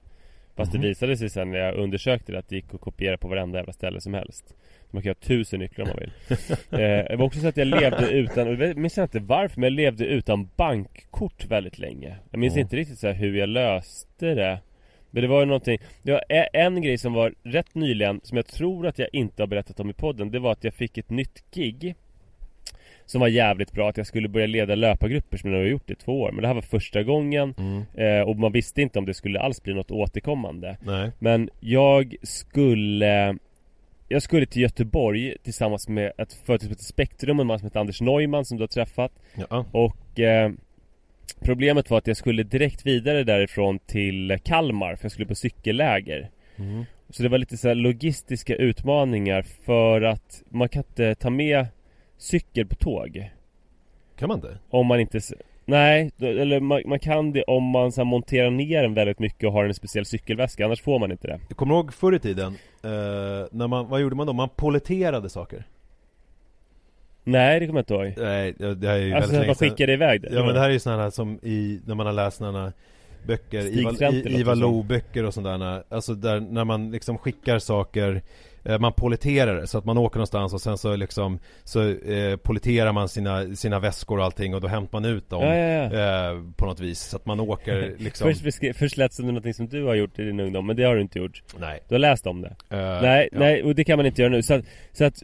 [0.56, 0.82] Fast Mhm.
[0.82, 3.58] det visade sig sen när jag undersökte det att det gick att kopiera på varenda
[3.58, 4.54] jävla ställe som helst.
[4.90, 6.12] Man kan ha tusen nycklar om man vill.
[6.80, 9.72] Eh, Det var också så att jag levde utan, jag minns inte varför men jag
[9.76, 12.16] levde utan bankkort väldigt länge.
[12.30, 12.60] Jag minns Ja.
[12.60, 14.60] inte riktigt så här hur jag löste det.
[15.10, 18.36] Men det var ju någonting det var e- en grej som var rätt nyligen Som
[18.36, 20.30] jag tror att jag inte har berättat om i podden.
[20.30, 21.94] Det var att jag fick ett nytt gig
[23.06, 25.94] Som var jävligt bra Att jag skulle börja leda löpargrupper som jag har gjort i
[25.94, 27.54] två år Men det här var första gången
[27.94, 31.10] eh, Och man visste inte om det skulle alls bli något återkommande Nej.
[31.18, 33.36] Men jag skulle
[34.08, 37.66] Jag skulle till Göteborg tillsammans med ett företag som heter Spektrum och en man som
[37.66, 39.12] heter Anders Neumann som du har träffat
[39.50, 39.66] Ja.
[39.72, 40.50] Och eh,
[41.40, 46.30] Problemet var att jag skulle direkt vidare därifrån till Kalmar för jag skulle på cykelläger
[46.56, 46.84] Mm.
[47.10, 51.66] Så det var lite så logistiska utmaningar för att man kan inte ta med
[52.24, 53.30] cykel på tåg
[54.18, 54.58] Kan man inte?
[54.70, 55.20] Om man inte
[55.64, 59.46] Nej, eller man, man kan det om man så här, monterar ner den väldigt mycket
[59.46, 62.18] och har en speciell cykelväska Annars får man inte det Jag kommer ihåg förr i
[62.18, 62.90] tiden, eh,
[63.50, 64.32] när man, vad gjorde man då?
[64.32, 65.64] Man poleterade saker
[67.24, 69.46] Nej, det kommer jag inte ihåg Nej, det det här är ju Alltså väldigt länge
[69.46, 71.94] man skickade iväg det Ja men det här är ju sådana här som i, när
[71.94, 72.72] man har läst sådana
[73.26, 74.72] böcker, Stig Ivar, Frentel I- låter Ivar det som.
[74.72, 78.22] Lo-böcker och sådana Alltså där, när man liksom skickar saker
[78.80, 82.92] man polleterar det så att man åker någonstans och sen så liksom Så eh, polleterar
[82.92, 86.40] man sina, sina väskor och allting och då hämtar man ut dem Ja, ja, Eh,
[86.56, 87.00] På något vis.
[87.00, 89.94] Så att man åker liksom Först, beskri- först lät det som någonting som du har
[89.94, 91.42] gjort i din ungdom, men det har du inte gjort.
[91.58, 91.80] Nej.
[91.88, 92.56] Du har läst om det.
[92.70, 93.38] Eh, Nej, ja.
[93.38, 94.42] nej, och det kan man inte göra nu.
[94.42, 95.22] Så att, så att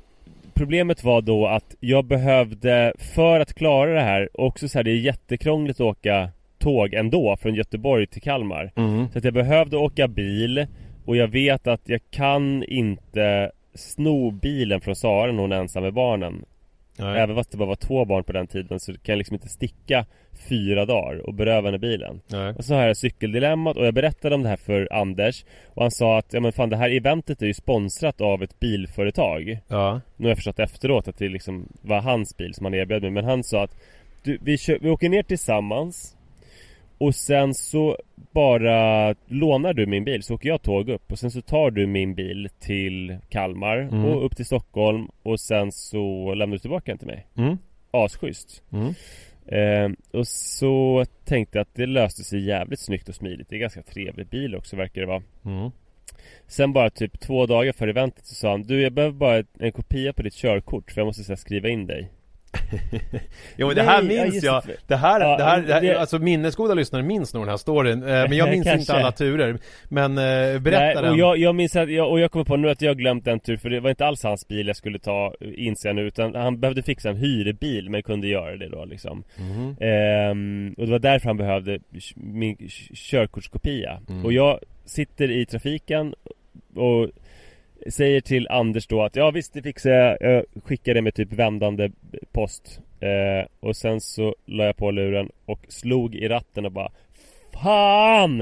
[0.55, 4.91] Problemet var då att jag behövde, för att klara det här, också så här, det
[4.91, 8.73] är jättekrångligt att åka tåg ändå från Göteborg till Kalmar.
[8.77, 9.07] Mm.
[9.13, 10.67] Så att jag behövde åka bil
[11.05, 15.83] Och jag vet att jag kan inte sno bilen från Sara när hon är ensam
[15.83, 16.45] med barnen.
[16.99, 17.21] Nej.
[17.21, 19.49] Även fast det bara var två barn på den tiden så kan jag liksom inte
[19.49, 20.07] sticka
[20.49, 22.21] fyra dagar och beröva henne bilen.
[22.31, 22.55] Nej.
[22.59, 25.91] Och så har jag cykeldilemmat och jag berättade om det här för Anders Och han
[25.91, 29.59] sa att, ja men fan det här eventet är ju sponsrat av ett bilföretag.
[29.69, 30.01] Ja.
[30.17, 33.11] Nu har jag förstått efteråt att det liksom var hans bil som han erbjöd mig.
[33.11, 33.77] Men han sa att
[34.23, 36.17] du, vi, kö- vi åker ner tillsammans
[37.01, 37.97] Och sen så
[38.33, 41.87] bara lånar du min bil så åker jag tåg upp Och sen så tar du
[41.87, 44.05] min bil till Kalmar Mm.
[44.05, 47.59] och upp till Stockholm Och sen så lämnar du tillbaka den till mig Mm.
[47.91, 48.95] Asschysst Mm.
[49.47, 53.61] Eh, och så tänkte jag att det löste sig jävligt snyggt och smidigt Det är
[53.61, 55.71] ganska trevlig bil också verkar det vara Mm.
[56.47, 59.73] Sen bara typ två dagar före eventet så sa han Du jag behöver bara en
[59.73, 62.09] kopia på ditt körkort för jag måste så här, skriva in dig
[63.57, 64.63] Jo men det här Nej, minns jag.
[64.87, 64.97] det.
[64.97, 68.03] Här, Ja, det här, det här det- alltså minnesgoda lyssnare minns nog den här storyn.
[68.03, 69.59] Eh, Men jag minns inte alla turer.
[69.89, 71.11] Men eh, berätta Nej, den.
[71.13, 73.41] och jag, jag minns att, jag, och jag kommer på nu att jag glömt en
[73.41, 76.35] tur för det var inte alls hans bil jag skulle ta, inser jag nu Utan
[76.35, 79.25] han behövde fixa en hyrbil men kunde göra det då liksom.
[79.39, 79.77] Mhm.
[79.81, 81.79] Ehm, Och det var därför han behövde
[82.15, 82.57] min
[82.95, 84.01] körkortskopia.
[84.09, 84.25] Mm.
[84.25, 86.15] Och jag sitter i trafiken
[86.75, 87.09] och
[87.89, 90.17] säger till Anders då att ja visst det fixar jag.
[90.21, 91.91] Jag skickar det med typ vändande
[92.33, 92.81] post.
[93.01, 96.91] Eh, Och sen så la jag på luren och slog i ratten och bara
[97.63, 98.39] Fan!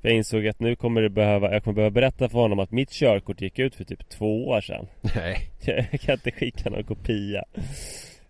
[0.00, 2.70] För jag insåg att nu kommer det behöva Jag kommer behöva berätta för honom att
[2.70, 4.86] mitt körkort gick ut för typ två år sedan.
[5.16, 5.36] Nej.
[5.90, 7.44] Jag kan inte skicka någon kopia.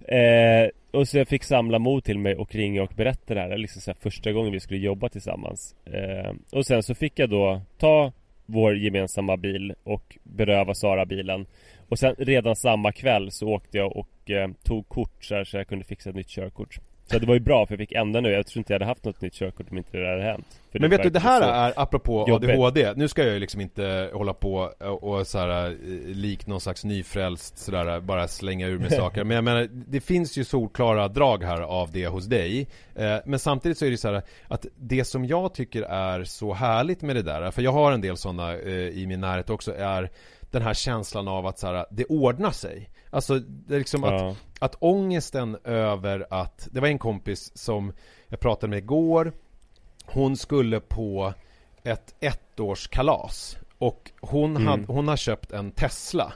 [0.09, 3.57] Eh, Och så jag fick samla mod till mig och ringa och berätta det här.
[3.57, 5.75] Liksom så här första gången vi skulle jobba tillsammans.
[5.85, 8.13] Eh, Och sen så fick jag då ta
[8.47, 11.47] vår gemensamma bil och beröva Sara bilen.
[11.89, 15.57] Och sen redan samma kväll så åkte jag och eh, tog kort så, här, så
[15.57, 16.79] jag kunde fixa ett nytt körkort.
[17.13, 18.31] Så det var ju bra för jag fick ända nu.
[18.31, 20.47] Jag tror inte jag hade haft något nytt körkort om inte det hade hänt.
[20.73, 22.51] För Men vet du, det här är apropå jobbigt.
[22.51, 25.75] ADHD Nu ska jag ju liksom inte hålla på och, och så här, eh,
[26.07, 29.25] lik någon slags nyfrälst sådär bara slänga ur mig saker.
[29.25, 32.67] Men jag menar, det finns ju solklara drag här av det hos dig.
[32.95, 36.53] Eh, Men samtidigt så är det så här att det som jag tycker är så
[36.53, 39.75] härligt med det där För jag har en del sådana eh, i min närhet också
[39.75, 40.11] är
[40.53, 44.13] den här känslan av att så här, det ordnar sig Alltså det är liksom att
[44.21, 44.37] Ja.
[44.59, 47.93] att ångesten över att Det var en kompis som
[48.29, 49.33] jag pratade med igår
[50.07, 51.35] Hon skulle på
[51.83, 54.67] ett ettårskalas Och hon, Mm.
[54.67, 56.33] hade, hon har köpt en Tesla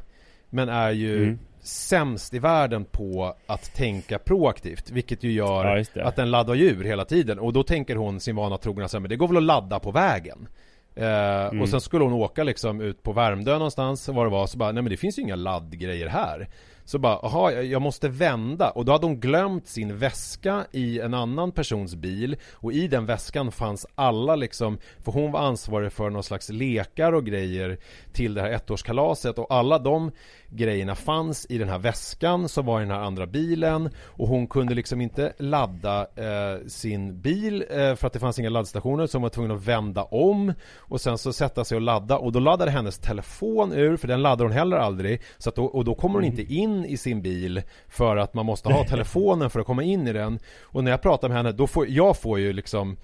[0.50, 1.38] Men är ju Mm.
[1.60, 6.84] sämst i världen på att tänka proaktivt Vilket ju gör Ja, att den laddar djur
[6.84, 9.36] hela tiden Och då tänker hon sin vana trogna så här, men det går väl
[9.36, 10.48] att ladda på vägen
[10.96, 11.62] Eh, Mm.
[11.62, 14.72] Och sen skulle hon åka liksom ut på Värmdö någonstans, var det var, så bara,
[14.72, 16.48] nej men det finns ju inga laddgrejer här
[16.84, 21.14] Så bara, jag- jag måste vända Och då hade hon glömt sin väska i en
[21.14, 26.10] annan persons bil Och i den väskan fanns alla liksom För hon var ansvarig för
[26.10, 27.78] någon slags lekar och grejer
[28.12, 30.10] Till det här ettårskalaset Och alla de
[30.50, 33.90] grejerna fanns i den här väskan som var i den här andra bilen.
[34.04, 38.50] Och hon kunde liksom inte ladda eh, sin bil eh, För att det fanns inga
[38.50, 39.06] laddstationer.
[39.06, 42.18] Så hon var tvungen att vända om Och sen så sätta sig och ladda.
[42.18, 45.22] Och då laddade hennes telefon ur För den laddar hon heller aldrig.
[45.38, 48.46] Så att då, Och då kommer hon inte in i sin bil För att man
[48.46, 50.38] måste ha telefonen för att komma in i den.
[50.62, 52.96] Och när jag pratar med henne då får jag får ju liksom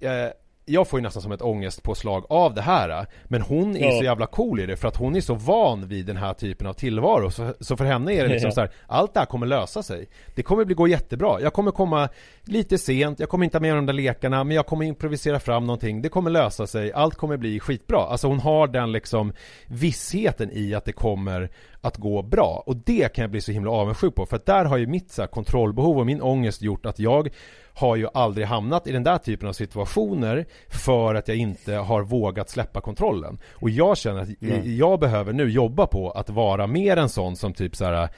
[0.00, 0.30] eh,
[0.66, 3.98] jag får ju nästan som ett ångestpåslag av det här Men hon är Ja.
[3.98, 6.66] så jävla cool i det för att hon är så van vid den här typen
[6.66, 7.30] av tillvaro.
[7.30, 10.08] Så, så för henne är det liksom så här, allt det här kommer lösa sig.
[10.34, 11.40] Det kommer bli, gå jättebra.
[11.40, 12.08] Jag kommer komma
[12.44, 15.66] lite sent, jag kommer inte ha med de där lekarna Men jag kommer improvisera fram
[15.66, 16.02] någonting.
[16.02, 17.98] Det kommer lösa sig, allt kommer bli skitbra.
[17.98, 19.32] Alltså hon har den liksom
[19.68, 22.62] vissheten i att det kommer att gå bra.
[22.66, 25.12] Och det kan jag bli så himla avundsjuk på För att där har ju mitt
[25.12, 27.28] så kontrollbehov och min ångest gjort att jag
[27.74, 32.02] har ju aldrig hamnat i den där typen av situationer för att jag inte har
[32.02, 33.38] vågat släppa kontrollen.
[33.52, 34.76] Och jag känner att Mm.
[34.76, 38.08] jag behöver nu jobba på att vara mer en sån som typ så här.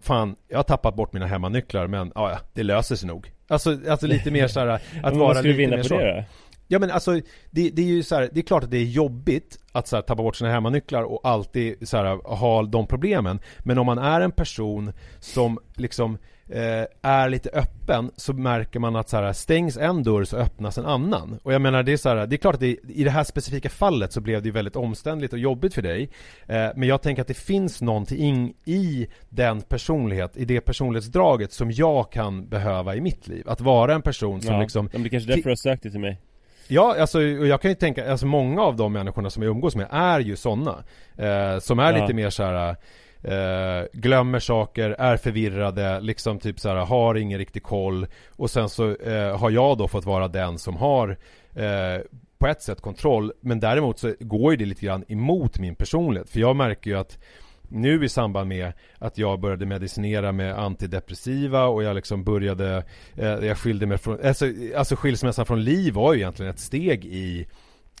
[0.00, 3.32] Fan, jag har tappat bort mina hemmanycklar men ja, ja, det löser sig nog.
[3.48, 5.98] Alltså, alltså lite mer så här att Men vara lite vinna mer på så.
[5.98, 6.24] det då?
[6.68, 7.12] Ja men alltså
[7.50, 9.96] det, det är ju så här, det är klart att det är jobbigt att så
[9.96, 13.98] här, tappa bort sina hemmanycklar och alltid så här, ha de problemen Men om man
[13.98, 16.18] är en person som liksom
[16.48, 20.78] eh, är lite öppen så märker man att så här, stängs en dörr så öppnas
[20.78, 23.04] en annan Och jag menar det är så här, det är klart att det, i
[23.04, 26.10] det här specifika fallet så blev det ju väldigt omständligt och jobbigt för dig
[26.46, 31.70] eh, Men jag tänker att det finns någonting i den personlighet, i det personlighetsdraget som
[31.70, 34.60] jag kan behöva i mitt liv Att vara en person som ja.
[34.60, 36.20] liksom Men det kanske är därför du har sökt dig till mig
[36.68, 39.86] Ja, alltså jag kan ju tänka, alltså många av de människorna som jag umgås med
[39.90, 40.84] är ju sådana
[41.18, 42.00] eh, Som är Ja.
[42.00, 42.76] lite mer så här.
[43.24, 48.06] Eh, glömmer saker, är förvirrade, liksom typ så här, har ingen riktig koll.
[48.36, 51.16] Och sen så eh, har jag då fått vara den som har
[51.54, 52.02] eh,
[52.38, 53.32] på ett sätt kontroll.
[53.40, 56.30] Men däremot så går ju det lite grann emot min personlighet.
[56.30, 57.18] För jag märker ju att
[57.68, 62.84] nu i samband med att jag började medicinera med antidepressiva och jag liksom började
[63.16, 64.46] eh, Jag skilde mig från, alltså,
[64.76, 67.46] alltså skilsmässan från liv var ju egentligen ett steg i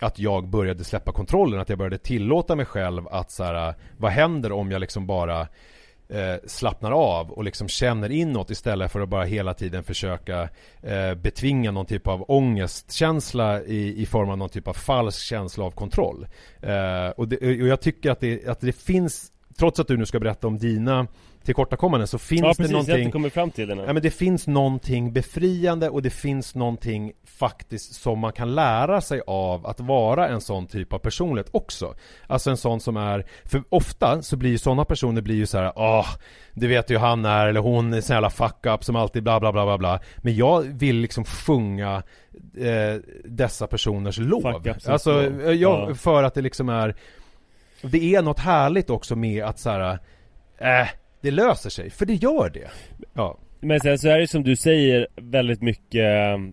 [0.00, 4.12] att jag började släppa kontrollen, att jag började tillåta mig själv att så här, vad
[4.12, 5.40] händer om jag liksom bara
[6.08, 10.48] eh, slappnar av och liksom känner inåt istället för att bara hela tiden försöka
[10.82, 15.64] eh, betvinga någon typ av ångestkänsla i, i form av någon typ av falsk känsla
[15.64, 16.26] av kontroll.
[16.60, 20.06] Eh, och, det, och jag tycker att det, att det finns, trots att du nu
[20.06, 21.06] ska berätta om dina
[21.44, 23.92] tillkortakommanden så finns Ja det precis, jag har någonting kommit fram till det nu Ja
[23.92, 29.22] men det finns någonting befriande och det finns någonting faktiskt som man kan lära sig
[29.26, 31.94] av att vara en sån typ av personlighet också.
[32.26, 35.58] Alltså en sån som är, för ofta så blir ju sådana personer blir ju så
[35.58, 36.06] här, ah,
[36.52, 39.40] det vet ju han är eller hon är sån jävla fuck up som alltid bla
[39.40, 40.00] bla bla bla bla.
[40.18, 42.02] Men jag vill liksom sjunga
[42.58, 44.46] eh, dessa personers lov.
[44.46, 45.94] Up Alltså, eh, jag, Ja.
[45.94, 46.94] för att det liksom är,
[47.82, 49.98] det är något härligt också med att så här,
[50.58, 50.88] äh,
[51.24, 52.70] det löser sig, för det gör det.
[53.14, 53.38] Ja.
[53.60, 56.04] Men sen så är det som du säger väldigt mycket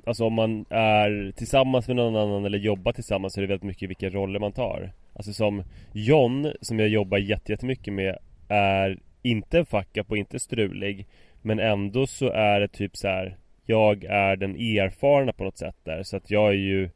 [0.06, 3.64] Alltså om man är tillsammans med någon annan eller jobbar tillsammans så är det väldigt
[3.68, 5.64] mycket vilka roller man tar Alltså som
[5.94, 8.18] John, som jag jobbar jätte- jättemycket med
[8.48, 11.08] Är inte en fuck up och inte strulig
[11.42, 13.38] Men ändå så är det typ så här.
[13.66, 16.90] Jag är den erfarna på något sätt där så att jag är ju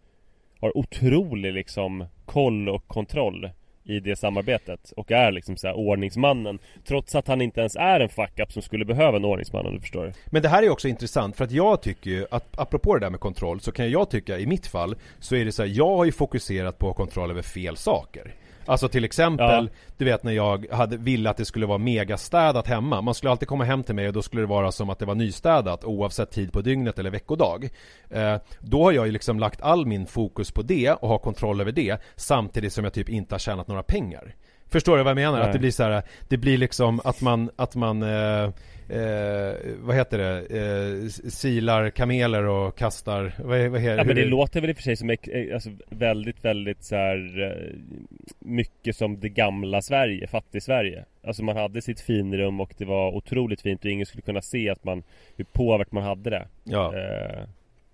[0.59, 3.49] Har otrolig liksom koll och kontroll
[3.85, 7.99] i det samarbetet och är liksom så här ordningsmannen Trots att han inte ens är
[7.99, 10.69] en fuck up som skulle behöva en ordningsman om du förstår Men det här är
[10.69, 13.91] också intressant för att jag tycker ju att apropå det där med kontroll så kan
[13.91, 16.93] jag tycka i mitt fall så är det så här, jag har ju fokuserat på
[16.93, 18.35] kontroll över fel saker.
[18.65, 23.01] Alltså till exempel, du vet när jag hade, ville att det skulle vara megastädat hemma.
[23.01, 25.05] Man skulle alltid komma hem till mig och då skulle det vara som att det
[25.05, 27.69] var nystädat oavsett tid på dygnet eller veckodag.
[28.09, 31.61] Eh, då har jag ju liksom lagt all min fokus på det och har kontroll
[31.61, 34.35] över det samtidigt som jag typ inte har tjänat några pengar.
[34.67, 35.37] Förstår du vad jag menar?
[35.37, 35.47] Nej.
[35.47, 38.49] Att det blir så här, det blir liksom att man, att man eh,
[38.89, 40.57] Eh, vad heter det?
[40.59, 44.73] Eh, silar kameler och kastar, vad, vad heter Ja men det hur- låter väl i
[44.73, 45.17] och för sig som eh,
[45.53, 47.73] alltså, väldigt, väldigt så här eh,
[48.39, 53.61] Mycket som det gamla Sverige, fattig-Sverige Alltså man hade sitt finrum och det var otroligt
[53.61, 55.03] fint och ingen skulle kunna se att man
[55.37, 56.93] Hur påverkat man hade det Ja.
[56.97, 57.43] eh,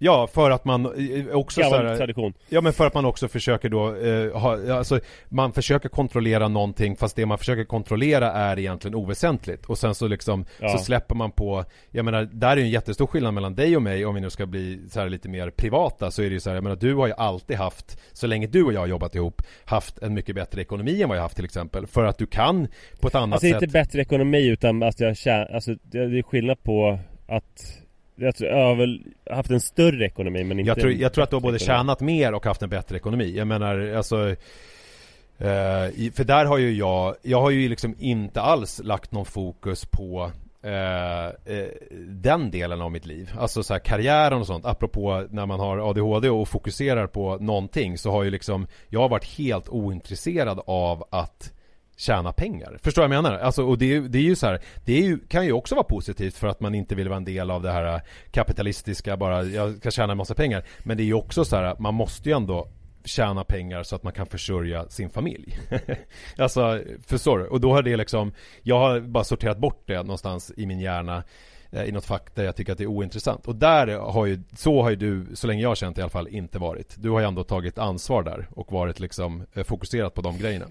[0.03, 0.85] Ja, för att man
[1.33, 2.33] också så Gammal här, tradition.
[2.49, 4.99] Ja men för att man också försöker då eh, ha, alltså
[5.29, 9.65] man försöker kontrollera någonting fast det man försöker kontrollera är egentligen oväsentligt.
[9.65, 10.69] Och sen så liksom Ja.
[10.69, 13.81] så släpper man på Jag menar, där är ju en jättestor skillnad mellan dig och
[13.81, 16.39] mig om vi nu ska bli så här lite mer privata så är det ju
[16.39, 18.87] så här, jag menar du har ju alltid haft Så länge du och jag har
[18.87, 21.87] jobbat ihop Haft en mycket bättre ekonomi än vad jag haft till exempel.
[21.87, 22.67] För att du kan
[23.01, 26.23] på ett annat Alltså sätt inte bättre ekonomi utan att jag tjän- Alltså det är
[26.23, 27.80] skillnad på att
[28.25, 31.23] jag, tror, jag har väl haft en större ekonomi men inte jag tror, jag tror
[31.23, 31.77] att du har både ekonomi.
[31.77, 33.33] tjänat mer och haft en bättre ekonomi.
[33.37, 38.81] Jag menar, alltså eh, För där har ju jag, jag har ju liksom inte alls
[38.83, 40.31] lagt någon fokus på
[40.63, 41.67] eh, eh,
[42.07, 43.31] den delen av mitt liv.
[43.39, 44.65] Alltså så här karriären och sånt.
[44.65, 49.09] Apropå när man har ADHD och fokuserar på någonting så har ju liksom jag har
[49.09, 51.53] varit helt ointresserad av att
[52.01, 52.79] tjäna pengar.
[52.83, 53.39] Förstår du vad jag menar?
[53.39, 55.83] Alltså, och det, det är ju så här, det är ju, kan ju också vara
[55.83, 59.43] positivt för att man inte vill vara en del av det här äh, kapitalistiska, bara
[59.43, 60.63] jag ska tjäna en massa pengar.
[60.83, 62.67] Men det är ju också så här, äh, man måste ju ändå
[63.05, 65.59] tjäna pengar så att man kan försörja sin familj.
[66.37, 67.47] alltså, förstår du?
[67.47, 71.23] Och då har det liksom, jag har bara sorterat bort det någonstans i min hjärna
[71.71, 73.47] äh, i något fack där jag tycker att det är ointressant.
[73.47, 76.09] Och där har ju, så har ju du, så länge jag har känt i alla
[76.09, 76.95] fall, inte varit.
[76.97, 80.65] Du har ju ändå tagit ansvar där och varit liksom fokuserat fokuserad på de grejerna.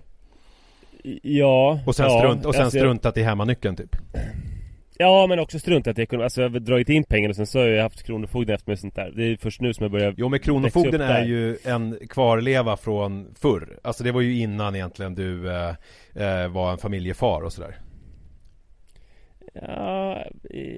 [1.22, 3.96] Ja Och sen, ja, strunt, och sen alltså struntat i hemmanyckeln typ.
[4.98, 7.58] Ja men också struntat i ekonomi, alltså jag har dragit in pengar och sen så
[7.58, 9.90] har jag haft Kronofogden efter mig och sånt där Det är först nu som jag
[9.92, 11.24] börjar Jo men Kronofogden är där.
[11.24, 13.78] ju en kvarleva från förr.
[13.84, 15.68] Alltså det var ju innan egentligen du eh,
[16.14, 17.76] eh, var en familjefar och sådär.
[19.54, 20.24] Ja,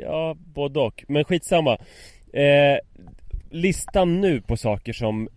[0.02, 1.04] ja både och.
[1.08, 1.78] Men skitsamma.
[2.32, 2.78] Eh,
[3.50, 5.28] listan nu på saker som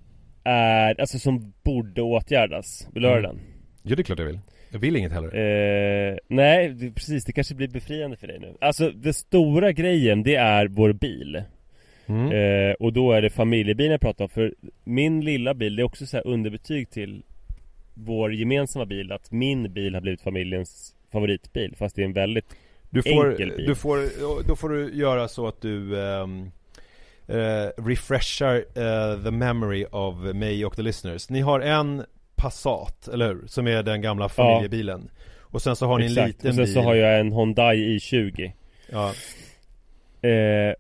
[0.43, 2.87] är, alltså som borde åtgärdas.
[2.93, 3.31] Vill du höra Mm.
[3.31, 3.41] den?
[3.83, 4.39] Jo det är klart jag vill.
[4.75, 5.35] Jag vill inget heller.
[5.35, 7.25] Eh, nej, det, precis.
[7.25, 8.53] Det kanske blir befriande för dig nu.
[8.61, 11.43] Alltså, den stora grejen, det är vår bil.
[12.05, 12.31] Mm.
[12.31, 14.29] Eh, och då är det familjebilen jag pratar om.
[14.29, 14.53] För
[14.83, 17.23] min lilla bil, det är också så här underbetyg till
[17.93, 19.11] vår gemensamma bil.
[19.11, 21.75] Att min bil har blivit familjens favoritbil.
[21.77, 22.55] Fast det är en väldigt
[22.89, 23.65] Du får, enkel bil.
[23.65, 23.97] du får,
[24.47, 26.51] då får du göra så att du ehm,
[27.27, 31.29] eh, refreshar eh, the memory of mig och the listeners.
[31.29, 32.03] Ni har en
[32.35, 33.47] Passat, eller hur?
[33.47, 35.09] Som är den gamla familjebilen.
[35.41, 36.27] Och sen så har ni en Exakt.
[36.27, 36.73] liten och sen bil.
[36.73, 38.51] så har jag en Hyundai i20.
[38.91, 39.13] Ja.
[40.21, 40.73] Eh,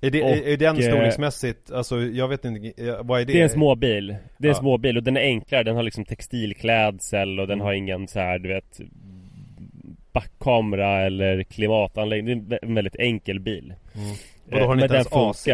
[0.00, 3.32] Är, det, Och, är, den eh, storleksmässigt, alltså jag vet inte, eh, vad är det?
[3.32, 4.06] Det är en småbil.
[4.06, 4.54] Det är en Ja.
[4.54, 5.62] småbil och den är enklare.
[5.62, 7.64] Den har liksom textilklädsel och den Mm.
[7.66, 8.80] har ingen så här, du vet
[10.12, 12.48] backkamera eller klimatanläggning.
[12.48, 13.74] Det är en väldigt enkel bil.
[13.94, 14.10] Mm.
[14.44, 15.48] Och då har Eh, men inte ens AC?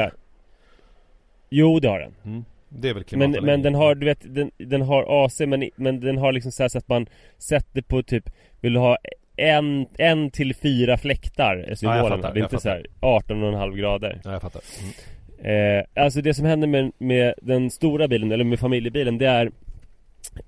[1.51, 2.15] Jo, det har den.
[2.25, 2.45] Mm.
[2.75, 6.01] Det är väl Men, men den har, du vet, den, den har AC men, men
[6.01, 7.07] den har liksom så, så att man
[7.39, 8.99] sätter på typ Vill du ha
[9.37, 12.09] en, en till fyra fläktar är Ja, jag symbolerna.
[12.09, 14.21] fattar, det är inte så här 18,5 grader.
[14.25, 14.63] Ja, jag fattar.
[14.81, 15.79] Mm.
[15.79, 19.51] Eh, alltså det som händer med, med den stora bilen, eller med familjebilen, det är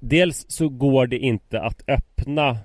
[0.00, 2.58] Dels så går det inte att öppna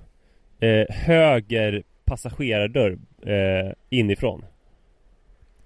[0.60, 4.44] eh, höger passagerardörr eh, inifrån.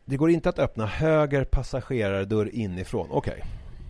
[0.04, 3.42] Det går inte att öppna höger passagerardörr inifrån, okej.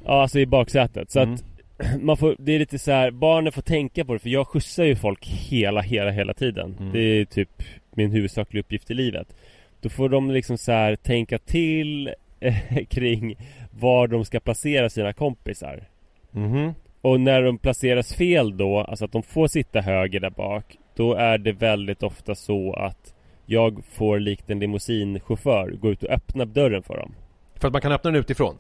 [0.05, 1.11] Ja, alltså i baksätet.
[1.11, 1.35] Så Mm.
[1.35, 1.45] att
[2.03, 4.85] man får, det är lite så här, barnen får tänka på det för jag skjutsar
[4.85, 6.77] ju folk hela, hela, hela tiden.
[6.81, 6.93] Mm.
[6.93, 7.63] Det är typ
[7.95, 9.37] min huvudsakliga uppgift i livet.
[9.81, 12.55] Då får de liksom så här tänka till eh,
[12.89, 13.37] kring
[13.71, 15.85] var de ska placera sina kompisar.
[16.31, 16.75] Mhm.
[17.01, 21.15] Och när de placeras fel då, alltså att de får sitta höger där bak Då
[21.15, 23.15] är det väldigt ofta så att
[23.47, 27.15] Jag får likt en limousinchaufför gå ut och öppna dörren för dem
[27.55, 28.55] För att man kan öppna den utifrån?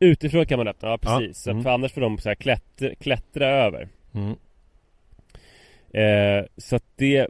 [0.00, 1.62] Utifrån kan man öppna, ja precis Ja, mm.
[1.64, 4.30] För annars får de så här klättra, klättra över Mm.
[5.90, 7.26] eh, Så att det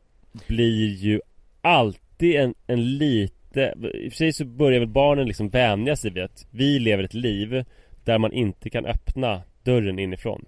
[0.47, 1.21] blir ju
[1.61, 6.11] alltid en, en lite I och för sig så börjar väl barnen liksom vänja sig
[6.11, 7.65] vid att Vi lever ett liv
[8.05, 10.45] Där man inte kan öppna dörren inifrån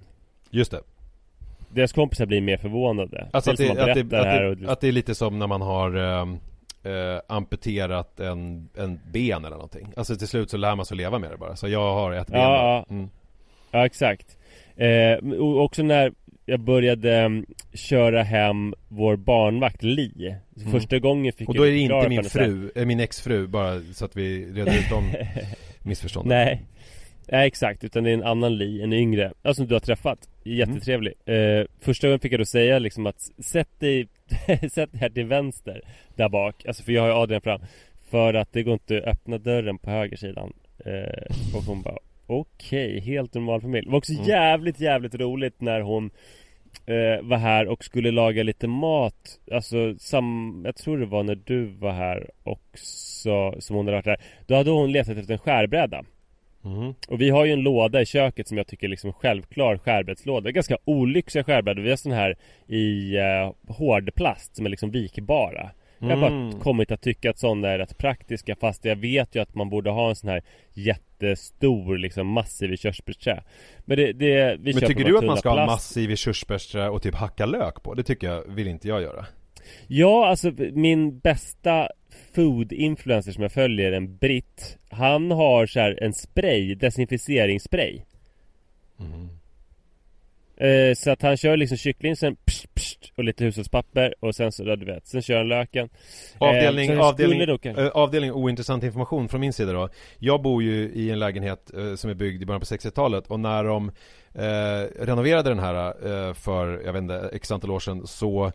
[0.51, 0.81] Just det.
[1.75, 4.93] Deras kompisar blir mer förvånade Alltså att det, att, det, att, det, att det är
[4.93, 6.39] lite som när man har ehm,
[6.83, 9.93] eh, amputerat en, en ben eller någonting.
[9.97, 11.57] Alltså till slut så lär man sig leva med det bara.
[11.57, 12.87] Så jag har ett ben Ja.
[12.91, 13.11] Mm.
[13.71, 14.39] Ja exakt
[14.77, 16.13] eh, och också när
[16.45, 20.73] jag började mm, köra hem vår barnvakt Li Mm.
[20.73, 23.81] Första gången fick Och då är jag det inte min fru, eh, min exfru, bara
[23.95, 25.05] så att vi reder ut de
[25.89, 26.39] missförstånden.
[26.39, 26.63] Nej
[27.33, 30.29] Nej exakt, utan det är en annan Li, en yngre, ja, som du har träffat
[30.45, 31.15] Jättetrevlig.
[31.25, 34.09] Eh, Första gången fick jag då säga liksom att Sätt dig,
[34.71, 35.81] sätt dig här till vänster
[36.17, 37.61] Där bak, alltså för jag har ju Adrian fram.
[38.11, 40.53] För att det går inte att öppna dörren på högersidan
[40.87, 43.85] eh, Och hon bara Okej, helt normal familj.
[43.85, 44.25] Det var också Mm.
[44.25, 46.11] jävligt jävligt roligt när hon
[46.87, 49.41] eh, var här och skulle laga lite mat.
[49.53, 54.07] Alltså sam, jag tror det var när du var här också Som hon hade varit
[54.07, 56.05] här Då hade hon letat efter en skärbräda
[56.63, 56.95] Mhm.
[57.09, 60.51] och vi har ju en låda i köket som jag tycker är liksom självklar skärbrädslåda
[60.51, 62.37] Ganska olyxiga skärbrädor Vi har sån här
[62.67, 66.51] i eh, hårdplast som är liksom vikbara Jag har Mm.
[66.51, 69.71] bara kommit att tycka att sådana är rätt praktiska Fast jag vet ju att man
[69.71, 70.43] borde ha en sån här
[70.75, 73.43] jättestor liksom massiv i körsbärsträ
[73.85, 75.71] Men det, det vi Men tycker du att man ska ha plast.
[75.71, 77.95] massiv i körsbärsträ och typ hacka lök på?
[77.95, 79.27] Det tycker jag, vill inte jag göra.
[79.87, 81.89] Ja, alltså min bästa
[82.35, 88.01] food influencer som jag följer, en britt Han har så här en spray, desinficeringsspray.
[90.57, 94.53] Eh, så att han kör liksom kyckling, sen pst, pst, och lite hushållspapper och sen
[94.53, 95.89] så, du vet, sen kör han löken.
[96.39, 99.89] Avdelning, Eh, avdelning, då kan- eh, avdelning ointressant information från min sida då.
[100.19, 103.41] Jag bor ju i en lägenhet eh, som är byggd i början på 60-talet och
[103.41, 103.89] när de
[104.35, 108.53] eh, renoverade den här för, jag vet inte, x antal år sedan så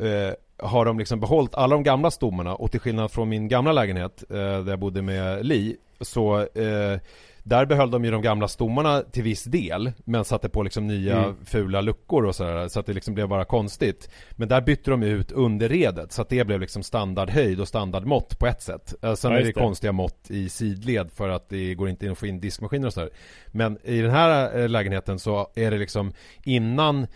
[0.00, 0.34] eh,
[0.68, 4.24] har de liksom behållit alla de gamla stommarna och till skillnad från min gamla lägenhet
[4.30, 6.98] eh, där jag bodde med Li så eh,
[7.44, 11.18] där behöll de ju de gamla stommarna till viss del Men satte på liksom nya
[11.18, 11.36] Mm.
[11.44, 15.02] fula luckor och sådär Så att det liksom blev bara konstigt Men där bytte de
[15.02, 19.30] ut underredet Så att det blev liksom standardhöjd och standardmått på ett sätt Eh, Sen
[19.32, 19.52] Ja, är det det.
[19.52, 22.92] konstiga mått i sidled för att det går inte in att få in diskmaskiner och
[22.92, 23.10] sådär
[23.46, 26.12] Men i den här eh, lägenheten så är det liksom
[26.44, 27.06] innan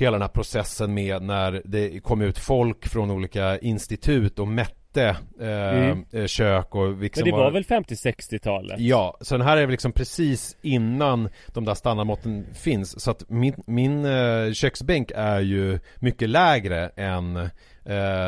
[0.00, 4.76] hela den här processen med när det kom ut folk från olika institut och mätte
[5.40, 6.04] eh, Mm.
[6.12, 8.80] eh, kök och vilka Men det var väl 50-60-talet?
[8.80, 13.54] Ja, så den här är liksom precis innan de där standardmåtten finns Så att min,
[13.66, 17.50] min eh, köksbänk är ju mycket lägre än eh,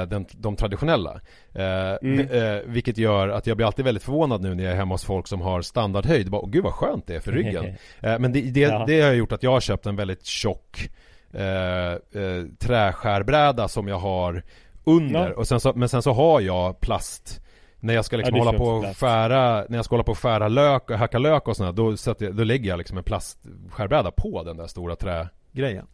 [0.08, 1.20] den, de traditionella
[1.54, 1.62] eh,
[2.02, 2.16] Mm.
[2.28, 5.04] vi- Vilket gör att jag blir alltid väldigt förvånad nu när jag är hemma hos
[5.04, 7.64] folk som har standardhöjd Bara, Gud vad skönt det är för ryggen
[8.00, 8.84] Men det, det, Ja.
[8.86, 10.88] det har gjort att jag har köpt en väldigt tjock
[11.32, 14.42] eh, eh, träskärbräda som jag har
[14.84, 15.34] under Ja.
[15.34, 17.40] och sen så, Men sen så har jag plast
[17.80, 20.18] när jag ska liksom Ja, hålla på och skära, när jag ska hålla på och
[20.18, 23.04] skära lök och hacka lök och sådär, då, sätter jag, då lägger jag liksom en
[23.04, 25.86] plastskärbräda på den där stora trägrejen.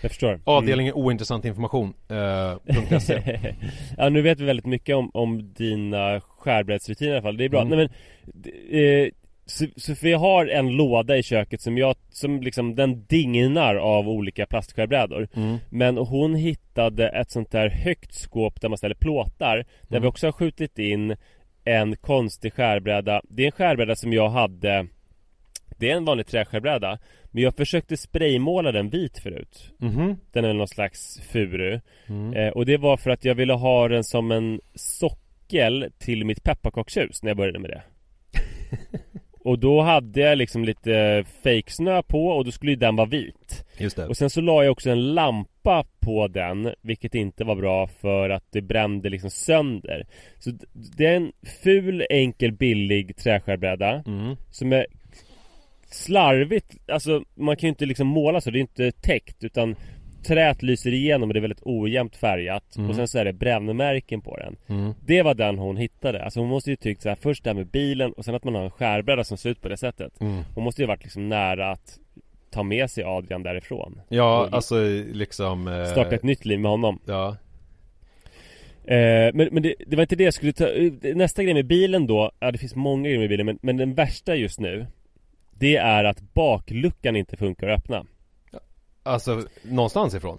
[0.00, 0.40] Jag förstår Mm.
[0.44, 3.40] Avdelningen ointressant information, eh, .se.
[3.98, 7.48] ja nu vet vi väldigt mycket om, om dina skärbrädsrutiner i alla fall, det är
[7.48, 7.62] bra.
[7.62, 7.78] Mm.
[7.78, 9.10] Nej, men, eh,
[9.46, 14.08] så, så vi har en låda i köket som jag, som liksom den dignar av
[14.08, 15.28] olika plastskärbrädor.
[15.34, 15.56] Mm.
[15.70, 20.02] Men hon hittade ett sånt där högt skåp där man ställer plåtar, där Mm.
[20.02, 21.16] vi också har skjutit in
[21.64, 23.22] en konstig skärbräda.
[23.28, 24.86] Det är en skärbräda som jag hade
[25.78, 26.98] det är en vanlig träskärbräda
[27.30, 30.16] Men jag försökte spraymåla den vit förut Mhm.
[30.32, 32.34] Den är någon slags furu Mm.
[32.34, 36.42] eh, Och det var för att jag ville ha den som en sockel till mitt
[36.44, 37.82] pepparkakshus när jag började med det
[39.44, 43.64] Och då hade jag liksom lite fejksnö på och då skulle ju den vara vit
[43.78, 44.06] Just det.
[44.06, 48.30] Och sen så la jag också en lampa på den Vilket inte var bra för
[48.30, 50.06] att det brände liksom sönder
[50.38, 51.32] Så det är en
[51.62, 54.36] ful, enkel, billig träskärbräda Mm.
[54.50, 54.86] Som är
[55.90, 59.76] slarvigt Alltså man kan ju inte liksom måla så, det är inte täckt utan
[60.24, 62.90] Träet lyser igenom och det är väldigt ojämnt färgat Mm.
[62.90, 64.94] och sen så är det brännmärken på den Mm.
[65.06, 67.54] Det var den hon hittade, alltså hon måste ju tyckt så här först det här
[67.54, 70.20] med bilen och sen att man har en skärbräda som ser ut på det sättet
[70.20, 70.42] Mm.
[70.54, 71.98] Hon måste ju varit liksom nära att
[72.50, 74.74] ta med sig Adrian därifrån Ja, Och alltså
[75.12, 75.68] liksom...
[75.68, 77.36] Eh, Starta ett nytt liv med honom Ja.
[78.84, 80.66] Eh, men men det, det var inte det jag skulle ta
[81.14, 83.94] Nästa grej med bilen då Ja det finns många grejer med bilen men, men den
[83.94, 84.86] värsta just nu
[85.58, 88.04] Det är att bakluckan inte funkar att öppna
[89.06, 90.38] Alltså, någonstans ifrån?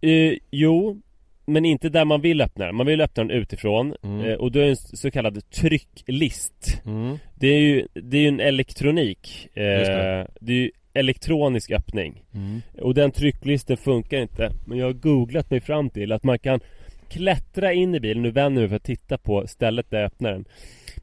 [0.00, 1.00] eh, Jo
[1.46, 4.24] Men inte där man vill öppna den Man vill öppna den utifrån Mm.
[4.24, 7.18] eh, Och då är det en så kallad trycklist Mm.
[7.34, 10.26] Det är ju, det är ju en elektronik eh, det.
[10.40, 10.52] det.
[10.52, 12.60] är ju elektronisk öppning Mm.
[12.82, 16.60] Och den trycklisten funkar inte Men jag har googlat mig fram till att man kan
[17.08, 20.32] Klättra in i bilen, nu vänder mig för att titta på stället där jag öppnar
[20.32, 20.44] den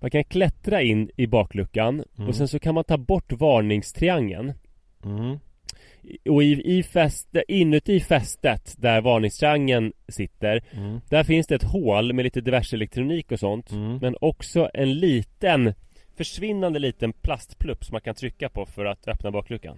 [0.02, 2.30] Man kan klättra in i bakluckan Mm.
[2.30, 4.54] och sen så kan man ta bort varningstriangeln
[5.06, 5.40] Mm.
[6.30, 11.02] Och i, i fäste, inuti fästet där varningstriangeln sitter Mm.
[11.10, 13.98] Där finns det ett hål med lite diverse elektronik och sånt Mm.
[14.02, 15.74] Men också en liten
[16.18, 19.78] Försvinnande liten plastplupp som man kan trycka på för att öppna bakluckan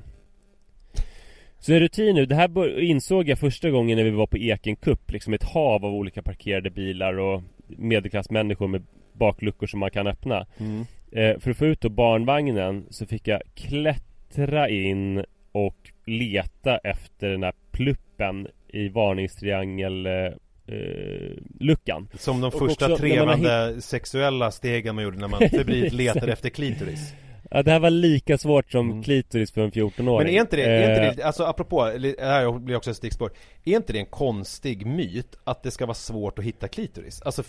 [1.59, 4.75] Så en rutin nu, det här insåg jag första gången när vi var på Eken
[4.75, 10.07] Cup Liksom ett hav av olika parkerade bilar och medelklassmänniskor med bakluckor som man kan
[10.07, 10.86] öppna Mm.
[11.11, 17.30] eh, För att få ut då barnvagnen så fick jag klättra in och leta efter
[17.30, 24.95] den här pluppen i varningstriangel eh, eh, luckan Som de första också trevande sexuella stegen
[24.95, 27.14] man gjorde när man febrilt letade efter klitoris
[27.51, 29.03] Ja det här var lika svårt som Mm.
[29.03, 31.84] klitoris för en 14-åring Men är inte det, är inte Eh, det alltså apropå,
[32.20, 33.32] här blir också ett stickspår
[33.66, 37.22] Är inte det en konstig myt att det ska vara svårt att hitta klitoris?
[37.22, 37.43] Alltså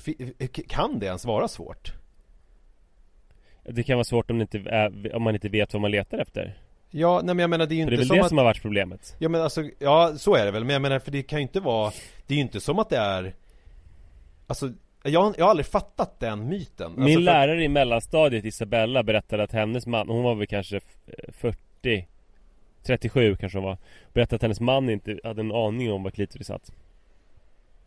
[0.68, 1.92] kan det ens vara svårt?
[3.64, 6.56] Det kan vara svårt om, inte om man inte vet vad man letar efter
[6.90, 8.22] Ja, nej men jag menar det är ju För det är inte väl som det
[8.22, 9.16] att som har varit problemet.
[9.18, 11.42] Ja men alltså, ja så är det väl, men jag menar för det kan ju
[11.42, 11.92] inte vara
[12.26, 13.34] Det är ju inte som att det är
[14.46, 14.72] Alltså,
[15.02, 16.92] jag, jag har aldrig fattat den myten.
[16.96, 20.46] Min alltså, för att- lärare i mellanstadiet Isabella berättade att hennes man, hon var väl
[20.46, 21.34] kanske f-
[21.82, 22.06] 40
[22.82, 23.78] 37 kanske hon var
[24.12, 26.72] Berättade att hennes man inte hade en aning om vad klitoris satt.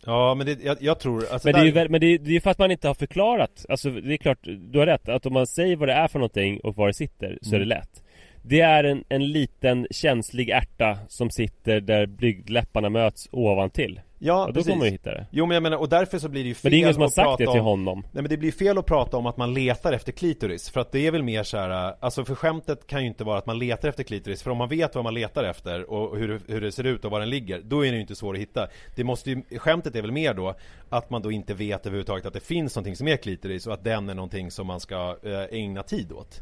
[0.05, 2.19] Ja men det, jag, jag tror, alltså Men det är ju där- men det är,
[2.19, 4.85] det är ju för att man inte har förklarat Alltså det är klart, du har
[4.85, 5.09] rätt.
[5.09, 7.59] Att om man säger vad det är för någonting och var det sitter Så är
[7.59, 7.67] det Mm.
[7.77, 8.03] lätt
[8.43, 14.01] Det är en, en liten känslig ärta som sitter där blygdläpparna möts ovantill.
[14.23, 14.71] Ja, Och då precis.
[14.73, 15.25] kommer ju hitta det.
[15.31, 16.93] Jo men jag menar, och därför så blir det ju fel Men det är ingen
[16.93, 18.01] som har att sagt prata det till om- honom.
[18.11, 20.91] Nej men det blir fel att prata om att man letar efter klitoris För att
[20.91, 23.59] det är väl mer så här, alltså för skämtet kan ju inte vara att man
[23.59, 26.61] letar efter klitoris För om man vet vad man letar efter och hur, det- hur
[26.61, 28.67] det ser ut och var den ligger Då är den ju inte svår att hitta.
[28.95, 30.55] Det måste ju, skämtet är väl mer då
[30.89, 33.83] Att man då inte vet överhuvudtaget att det finns någonting som är klitoris Och att
[33.83, 36.41] den är någonting som man ska eh, ägna tid åt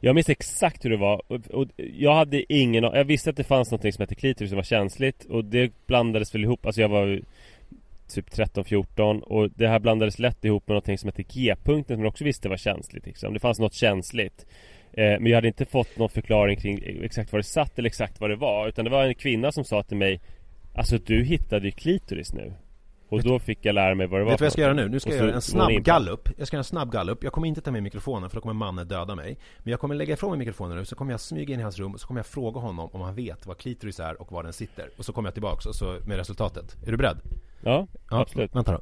[0.00, 3.44] jag minns exakt hur det var och, och jag hade ingen Jag visste att det
[3.44, 6.88] fanns något som hette klitoris som var känsligt Och det blandades väl ihop Alltså jag
[6.88, 7.20] var
[8.14, 12.10] typ 13-14 Och det här blandades lätt ihop med någonting som hette G-punkten Som jag
[12.10, 13.34] också visste var känsligt liksom.
[13.34, 14.46] Det fanns något känsligt
[14.92, 17.88] eh, Men jag hade inte fått någon förklaring kring e-, exakt var det satt eller
[17.88, 20.20] exakt vad det var Utan det var en kvinna som sa till mig
[20.74, 22.52] Alltså du hittade ju klitoris nu
[23.10, 24.72] och då fick jag lära mig vad det var Vet du vad jag ska göra
[24.72, 24.88] nu?
[24.88, 27.48] Nu ska jag göra en snabb gallup Jag ska göra en snabb gallup Jag kommer
[27.48, 29.38] inte ta med mikrofonen för då kommer mannen döda mig.
[29.58, 31.78] Men jag kommer lägga ifrån mig mikrofonen nu Så kommer jag smyga in i hans
[31.78, 34.42] rum och så kommer jag fråga honom om han vet vad klitoris är och var
[34.42, 34.88] den sitter.
[34.96, 36.76] Och så kommer jag tillbaks och så med resultatet.
[36.86, 37.18] Är du beredd?
[37.60, 38.54] Ja, absolut.
[38.54, 38.80] Vänta då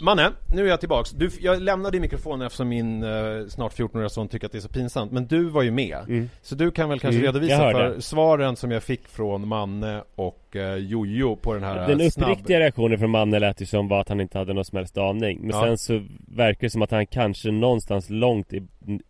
[0.00, 1.10] Manne, nu är jag tillbaks.
[1.10, 3.10] Du, jag lämnade mikrofonen eftersom min eh,
[3.48, 5.12] snart 14-åriga son tycker att det är så pinsamt.
[5.12, 6.28] Men du var ju med.
[6.42, 10.56] Så du kan väl kanske Mm, redovisa för svaren som jag fick från Manne och
[10.56, 12.30] eh, Jojo på den här Den eh, snabb...
[12.30, 14.98] uppriktiga reaktionen från mannen lät ju som var att han inte hade någon som helst
[14.98, 15.62] aning Men Ja.
[15.64, 18.62] sen så verkar det som att han kanske någonstans långt i,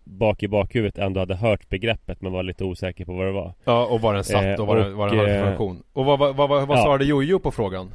[0.04, 3.54] bak i bakhuvudet ändå hade hört begreppet men var lite osäker på vad det var
[3.64, 5.82] Ja, och var den satt Eh, och den, och, vad den hade för eh, funktion.
[5.92, 6.82] Och vad, vad, vad, vad, vad ja.
[6.82, 7.90] svarade Jojo på frågan?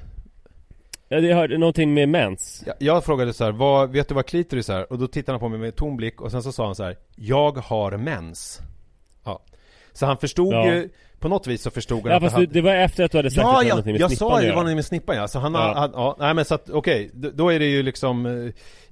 [1.08, 4.26] Ja, det hörde någonting med mens Jag, jag frågade så här, vad, vet du vad
[4.26, 4.91] klitoris är?
[4.91, 6.84] Och då tittade han på mig med tom blick och sen så sa han så
[6.84, 8.60] här, Jag har mens.
[9.24, 9.41] Ja.
[9.93, 10.66] Så han förstod Ja.
[10.74, 10.89] ju,
[11.26, 12.45] på något vis så förstod han Ja att fast hade...
[12.45, 14.30] det var efter att du hade sagt att Ja, hade ja, någonting med jag snippan
[14.30, 15.28] sa att ju det var någonting med snippan ja.
[15.28, 15.73] Så han, Ja.
[15.76, 18.51] han ja, nej men så att okej, d- då är det ju liksom eh,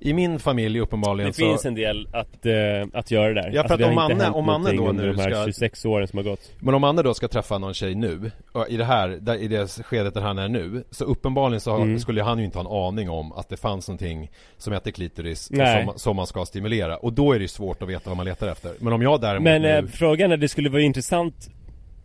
[0.10, 2.54] I min familj uppenbarligen Det så finns en del att, eh,
[2.94, 5.20] att göra där Ja, för alltså, att har om Manne- om Manne då nu de
[5.22, 7.96] här ska- 26 åren som har gått Men om Anne då ska träffa någon tjej
[7.96, 8.32] nu,
[8.70, 11.82] i det här, där, i det skedet där han är nu Så uppenbarligen så har,
[11.82, 12.00] Mm.
[12.00, 15.42] skulle han ju inte ha en aning om att det fanns någonting som heter klitoris
[15.44, 18.26] som, som man ska stimulera Och då är det ju svårt att veta vad man
[18.26, 21.50] letar efter Men om jag däremot Men nu, eh, frågan är, det skulle vara intressant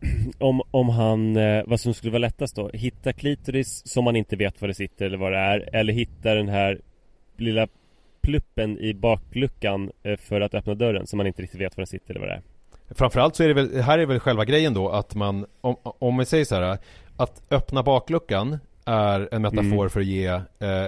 [0.39, 2.71] om, om han, eh, vad som skulle vara lättast då?
[2.75, 6.35] Hitta klitoris som man inte vet vad det sitter eller vad det är Eller hitta
[6.35, 6.81] den här
[7.37, 7.69] lilla
[8.21, 11.87] pluppen i bakluckan eh, för att öppna dörren som man inte riktigt vet vad den
[11.87, 12.43] sitter eller vad det är
[12.95, 16.19] Framförallt så är det väl, här är väl själva grejen då att man Om, om
[16.19, 16.79] vi säger så här
[17.17, 19.91] Att öppna bakluckan är en metafor Mm.
[19.91, 20.43] för att ge eh,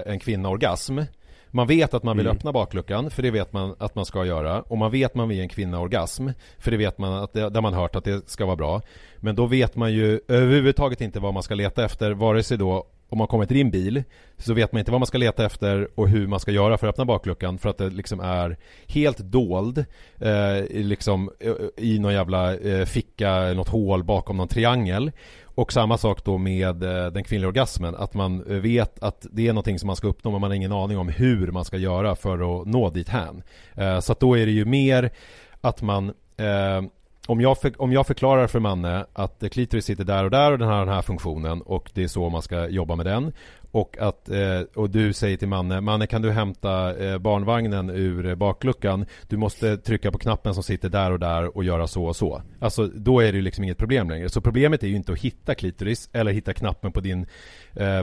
[0.05, 0.99] en kvinna orgasm
[1.51, 2.37] Man vet att man vill Mm.
[2.37, 5.27] öppna bakluckan för det vet man att man ska göra Och man vet att man
[5.29, 6.29] vill ge en kvinna orgasm
[6.59, 8.81] För det vet man att det, där man hört att det ska vara bra
[9.17, 12.87] Men då vet man ju överhuvudtaget inte vad man ska leta efter Vare sig då
[13.09, 14.03] om man kommer till din bil
[14.37, 16.87] så vet man inte vad man ska leta efter och hur man ska göra för
[16.87, 19.85] att öppna bakluckan för att det liksom är helt dold
[20.19, 25.11] eh, liksom eh, i någon jävla eh, ficka något hål bakom någon triangel.
[25.61, 29.47] Och samma sak då med eh, den kvinnliga orgasmen att man eh, vet att det
[29.47, 31.77] är någonting som man ska uppnå men man har ingen aning om hur man ska
[31.77, 33.43] göra för att nå dit hän.
[33.75, 35.09] Eh, så att då är det ju mer
[35.61, 36.13] att man
[37.27, 40.51] om jag, för, om jag förklarar för Manne att eh, klitoris sitter där och där
[40.51, 43.33] och den har den här funktionen och det är så man ska jobba med den
[43.71, 48.35] och att eh, och du säger till Manne Manne kan du hämta eh, barnvagnen ur
[48.35, 49.05] bakluckan?
[49.27, 52.41] Du måste trycka på knappen som sitter där och där och göra så och så.
[52.59, 54.29] Alltså då är det ju liksom inget problem längre.
[54.29, 57.25] Så problemet är ju inte att hitta klitoris eller hitta knappen på din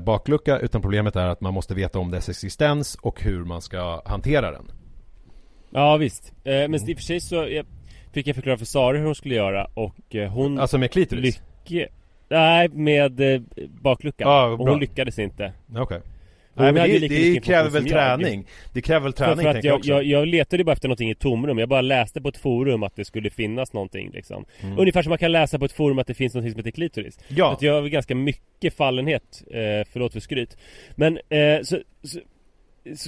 [0.03, 4.03] baklucka utan problemet är att man måste veta om dess existens och hur man ska
[4.05, 4.71] hantera den.
[5.71, 7.63] Ja visst, men i och för sig så
[8.13, 11.43] fick jag förklara för Sara hur hon skulle göra och eh, hon Alltså med klitoris?
[11.65, 11.89] lyck...
[12.29, 13.41] Nej, med eh,
[13.81, 14.29] bakluckan.
[14.29, 15.53] Ja, och hon lyckades inte.
[15.77, 16.01] Okej
[16.59, 18.47] Hon Nej men det, det kräver väl träning?
[18.73, 21.11] Det kräver väl För, träning för att tänker jag jag, jag, letade bara efter någonting
[21.11, 21.59] i tomrum.
[21.59, 24.45] Jag bara läste på ett forum att det skulle finnas någonting liksom.
[24.61, 24.79] Mm.
[24.79, 27.19] Ungefär som man kan läsa på ett forum att det finns någonting som heter klitoris.
[27.29, 27.51] Ja.
[27.51, 30.57] Så att jag har ganska mycket fallenhet, eh, förlåt för skryt.
[30.95, 32.21] Men eh, så, så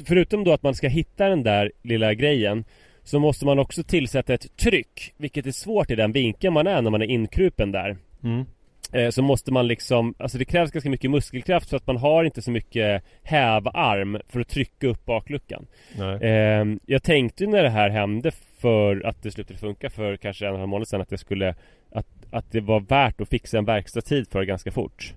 [0.07, 2.65] förutom då att man ska hitta den där lilla grejen
[3.11, 6.83] så måste man också tillsätta ett tryck, vilket är svårt i den vinkeln man är
[6.83, 7.97] när man är inkrupen där.
[8.25, 8.45] Mm.
[8.93, 12.25] Eh, så måste man liksom, alltså det krävs ganska mycket muskelkraft så att man har
[12.25, 15.67] inte så mycket hävarm för att trycka upp bakluckan.
[15.99, 16.17] Nej.
[16.23, 20.51] Eh, jag tänkte när det här hände för att det slutade funka för kanske en
[20.51, 21.55] och en halv månad sedan att det skulle
[21.93, 25.15] att, att det var värt att fixa en verkstadstid för ganska fort.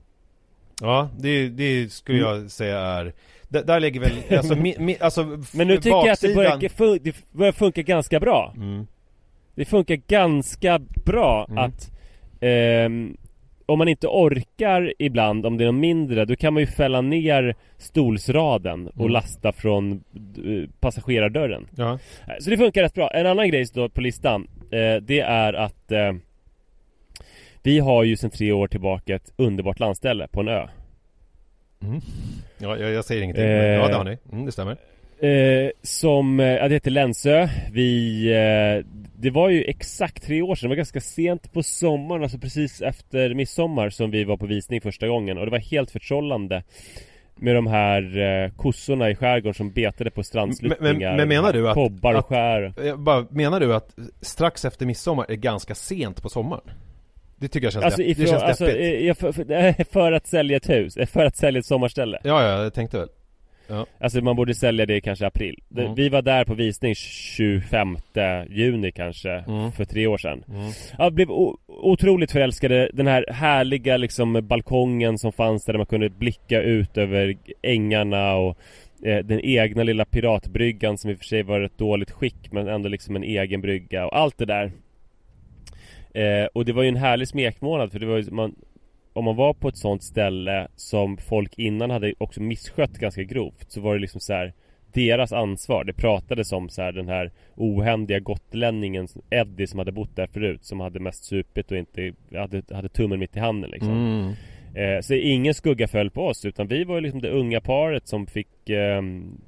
[0.82, 2.30] Ja, det, det skulle Mm.
[2.30, 3.14] jag säga är
[3.54, 5.24] d- Där lägger väl, alltså, mi, mi, alltså
[5.54, 8.54] Men nu tycker jag att det baksidan- börjar, fun- det börjar funka ganska bra.
[8.56, 8.88] Mm.
[9.56, 11.58] Det funkar ganska bra Mm.
[11.64, 11.92] att
[12.42, 13.18] ehm,
[13.66, 17.02] om man inte orkar ibland, om det är något mindre, då kan man ju fälla
[17.02, 19.12] ner stolsraden och Mm.
[19.12, 21.68] lasta från eh, passagerardörren.
[21.76, 21.94] Ja.
[22.28, 23.10] Eh, Så det funkar rätt bra.
[23.10, 26.14] En annan grej då på listan, eh, det är att eh,
[27.64, 30.68] vi har ju sedan tre år tillbaka ett underbart landställe på en ö.
[31.84, 32.02] Mm.
[32.58, 33.44] Ja, jag, jag säger ingenting.
[33.46, 33.50] Eh.
[33.52, 34.18] ja, det har ni.
[34.32, 34.78] Mm, det stämmer.
[35.20, 37.50] Eh, som, eh, ja, det heter Länsö.
[37.72, 42.24] Vi, eh, det var ju exakt tre år sedan, det var ganska sent på sommaren,
[42.24, 45.92] alltså precis efter midsommar som vi var på visning första gången och det var helt
[45.92, 46.64] förtrollande
[47.36, 51.54] med de här eh, kossorna i skärgården som betade på strandsluttningar Men- men- men menar
[51.54, 55.36] du att- Kobbar och att- skär Jag bara, menar du att strax efter midsommar är
[55.36, 56.64] ganska sent på sommaren?
[57.38, 58.82] Det tycker jag känns, Alltså, depp- det ifrån, känns alltså deppigt.
[58.82, 62.44] eh, jag, för, för, för att sälja ett hus, för att sälja ett sommarställe Ja,
[62.44, 63.08] ja, jag tänkte väl.
[64.00, 65.96] Alltså man borde sälja det kanske i april Mm.
[65.96, 67.98] Vi var där på visning 25
[68.50, 69.72] juni kanske Mm.
[69.72, 70.72] För tre år sedan Mm.
[70.98, 71.28] Ja, blev
[71.68, 77.36] otroligt förälskade Den här härliga liksom balkongen som fanns där man kunde blicka ut över
[77.62, 78.58] ängarna och
[79.06, 82.68] eh, Den egna lilla piratbryggan som i och för sig var ett dåligt skick men
[82.68, 84.72] ändå liksom en egen brygga och allt det där
[86.14, 88.56] eh, Och det var ju en härlig smekmånad för det var ju man
[89.14, 93.72] om man var på ett sånt ställe som folk innan hade också misskött ganska grovt
[93.72, 94.54] så var det liksom så här
[94.94, 95.84] deras ansvar.
[95.84, 100.66] Det pratades om så här den här ohändiga gotlänningen Eddie som hade bott där förut
[100.66, 103.92] som hade mest supit och inte hade, hade tummen mitt i handen liksom.
[103.92, 104.34] Mm.
[104.76, 108.08] Eh, så ingen skugga föll på oss utan vi var ju liksom det unga paret
[108.08, 109.42] som fick ehm,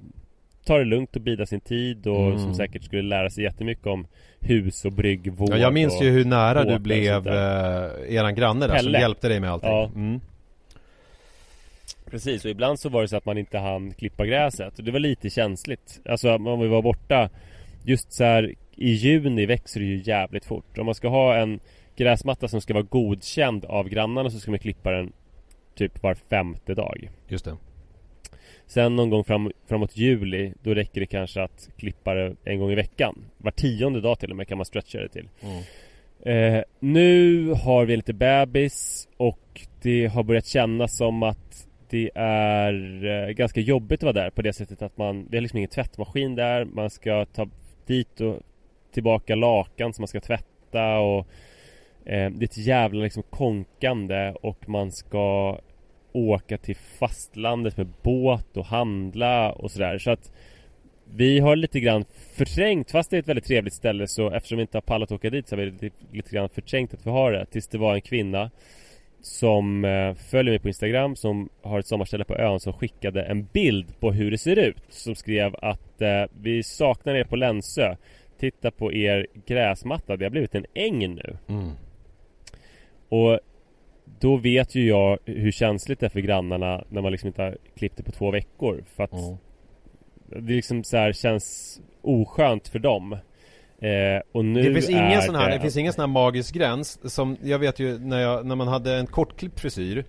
[0.65, 2.39] ta det lugnt och bida sin tid och Mm.
[2.39, 4.07] som säkert skulle lära sig jättemycket om
[4.39, 8.77] hus och bryggvård Ja, jag minns ju hur nära du blev eh, eran granne där
[8.77, 9.69] som hjälpte dig med allting.
[9.69, 9.91] Ja.
[9.95, 10.19] Mm.
[12.09, 14.91] Precis, och ibland så var det så att man inte hann klippa gräset och det
[14.91, 17.29] var lite känsligt Alltså om vi var borta
[17.83, 21.59] Just så här i juni växer det ju jävligt fort Om man ska ha en
[21.95, 25.11] gräsmatta som ska vara godkänd av grannarna så ska man klippa den
[25.75, 27.57] Typ var femte dag Just det.
[28.67, 32.71] Sen någon gång fram, framåt juli Då räcker det kanske att klippa det en gång
[32.71, 33.25] i veckan.
[33.37, 35.29] Var tionde dag till och med kan man stretcha det till.
[35.41, 35.63] Mm.
[36.25, 43.05] Eh, nu har vi lite bebis och det har börjat kännas som att det är
[43.05, 45.69] eh, ganska jobbigt att vara där på det sättet att man, vi har liksom ingen
[45.69, 47.47] tvättmaskin där, man ska ta
[47.85, 48.39] dit och
[48.91, 51.27] tillbaka lakan som man ska tvätta och
[52.05, 55.57] eh, det är ett jävla liksom konkande och man ska
[56.15, 59.97] åka till fastlandet med båt och handla och sådär.
[59.97, 60.31] Så att
[61.13, 62.05] vi har lite grann
[62.35, 65.29] förträngt, fast det är ett väldigt trevligt ställe så eftersom vi inte har pallat åka
[65.29, 67.45] dit så har vi lite, lite grann förträngt att vi har det.
[67.45, 68.51] Tills det var en kvinna
[69.21, 73.45] Som eh, följer mig på Instagram som har ett sommarställe på ön som skickade en
[73.53, 77.95] bild på hur det ser ut Som skrev att eh, vi saknar er på Länsö.
[78.39, 81.37] Titta på er gräsmatta, det har blivit en äng nu.
[81.47, 81.71] Mm.
[83.09, 83.39] Och
[84.19, 87.57] då vet ju jag hur känsligt det är för grannarna när man liksom inte har
[87.77, 89.37] klippt det på två veckor För att Mm.
[90.47, 93.13] det liksom så här känns oskönt för dem
[93.81, 96.55] eh, Och nu Det finns ingen sån här, det det finns ingen sån här magisk
[96.55, 100.05] gräns som, jag vet ju när, jag, när man hade en kortklippt frisyr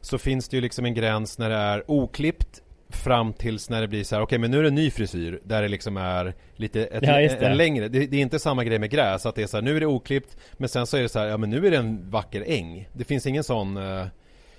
[0.00, 2.62] Så finns det ju liksom en gräns när det är oklippt
[2.94, 5.40] Fram tills när det blir så här: okej men nu är det en ny frisyr
[5.44, 7.46] Där det liksom är lite, ett, Ja, det.
[7.46, 7.88] en längre.
[7.88, 9.80] Det, det är inte samma grej med gräs att det är så här, nu är
[9.80, 12.10] det oklippt Men sen så är det så här, ja men nu är det en
[12.10, 12.88] vacker äng.
[12.92, 14.06] Det finns ingen sån eh,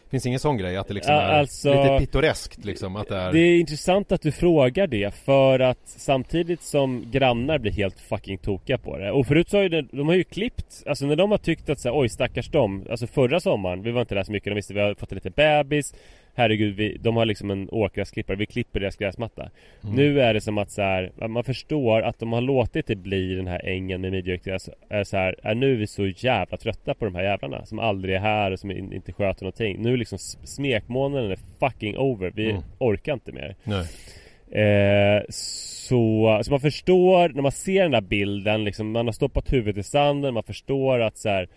[0.09, 3.15] Finns ingen sån grej att det liksom Ja, är alltså- lite pittoreskt liksom att det
[3.17, 7.99] är Det är intressant att du frågar det för att samtidigt som grannar blir helt
[7.99, 9.11] fucking tokiga på det.
[9.11, 11.69] Och förut så har ju det, de har ju klippt Alltså när de har tyckt
[11.69, 12.85] att så här, oj stackars dem.
[12.89, 15.15] Alltså förra sommaren, vi var inte där så mycket, de visste vi har fått en
[15.15, 15.93] liten bebis
[16.37, 19.49] Herregud, vi, de har liksom en åkgräsklippare, vi klipper deras gräsmatta
[19.83, 19.95] Mm.
[19.95, 23.35] Nu är det som att så här, man förstår att de har låtit det bli
[23.35, 26.93] den här ängen med midjeökgräs Är så här, är nu är vi så jävla trötta
[26.93, 29.93] på de här jävlarna Som aldrig är här och som in, inte sköter någonting Nu
[29.93, 32.63] är liksom smekmånaden är fucking over, vi Mm.
[32.77, 33.85] orkar inte mer Nej.
[34.51, 39.53] Eh, så, så man förstår när man ser den där bilden liksom, Man har stoppat
[39.53, 41.47] huvudet i sanden, man förstår att så här,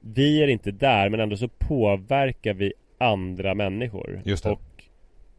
[0.00, 2.72] Vi är inte där men ändå så påverkar vi
[3.04, 4.22] andra människor.
[4.24, 4.50] Just det.
[4.50, 4.84] Och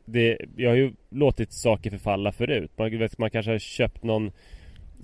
[0.06, 2.72] det, jag har ju låtit saker förfalla förut.
[2.78, 4.32] Man, vet, man kanske har köpt någon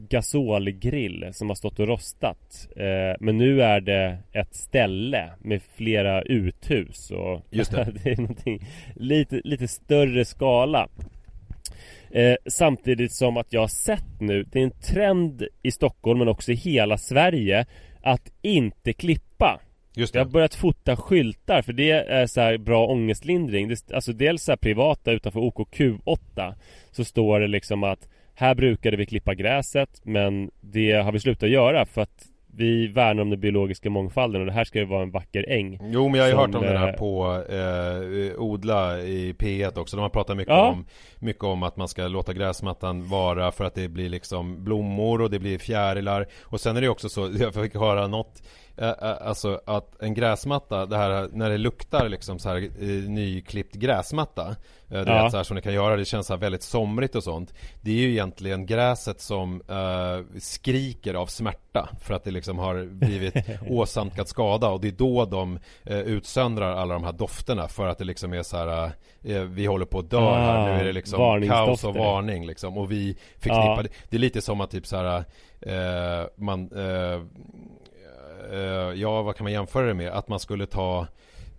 [0.10, 2.68] gasolgrill som har stått och rostat.
[2.76, 7.94] Eh, Men nu är det ett ställe med flera uthus och Just det.
[8.04, 8.60] det är någonting
[8.96, 10.88] lite, lite större skala.
[12.12, 16.28] Eh, Samtidigt som att jag har sett nu Det är en trend i Stockholm men
[16.28, 17.66] också i hela Sverige
[18.02, 19.60] Att inte klippa
[19.94, 23.94] Just jag har det, börjat fota skyltar för det är så här bra ångestlindring det,
[23.94, 26.54] Alltså dels så här privata utanför OKQ8
[26.92, 31.50] Så står det liksom att Här brukade vi klippa gräset men det har vi slutat
[31.50, 35.04] göra för att vi värnar om den biologiska mångfalden och det här ska ju vara
[35.04, 35.80] en vacker äng.
[35.82, 39.80] Jo men jag har ju hört om det där eh, på eh, Odla i P1
[39.80, 39.98] också.
[39.98, 40.70] De har pratat mycket, Ja.
[40.70, 40.86] om,
[41.20, 45.30] mycket om att man ska låta gräsmattan vara för att det blir liksom blommor och
[45.30, 46.28] det blir fjärilar.
[46.42, 48.44] Och sen är det också så, jag fick höra något
[49.00, 52.70] Alltså att en gräsmatta, det här när det luktar liksom så här
[53.10, 54.56] nyklippt gräsmatta
[54.94, 54.98] Ja.
[55.24, 57.54] vet så här som det kan göra, det känns så här väldigt somrigt och sånt
[57.82, 62.86] Det är ju egentligen gräset som eh, skriker av smärta För att det liksom har
[62.86, 63.36] blivit
[63.70, 67.98] åsamkat skada och det är då de eh, utsöndrar alla de här dofterna För att
[67.98, 68.92] det liksom är så här
[69.24, 72.46] eh, Vi håller på att dö här, Ah, nu är det liksom kaos och varning
[72.46, 73.84] liksom Och vi förknippar Ja.
[73.84, 75.24] det Det är lite som att typ så här
[76.36, 76.70] Man
[78.52, 80.12] eh, Ja, vad kan man jämföra det med?
[80.12, 81.08] Att man skulle ta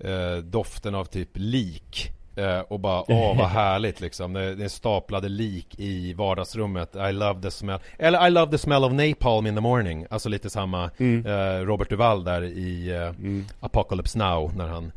[0.01, 4.33] eh, doften av typ lik eh, och bara, åh vad härligt liksom.
[4.33, 6.97] Det, det är staplade lik i vardagsrummet.
[6.97, 7.78] I love the smell.
[7.99, 10.07] Eller I love the smell of napalm in the morning.
[10.11, 13.12] Alltså lite samma eh, Robert Duvall där i eh,
[13.61, 14.93] Apocalypse Now när han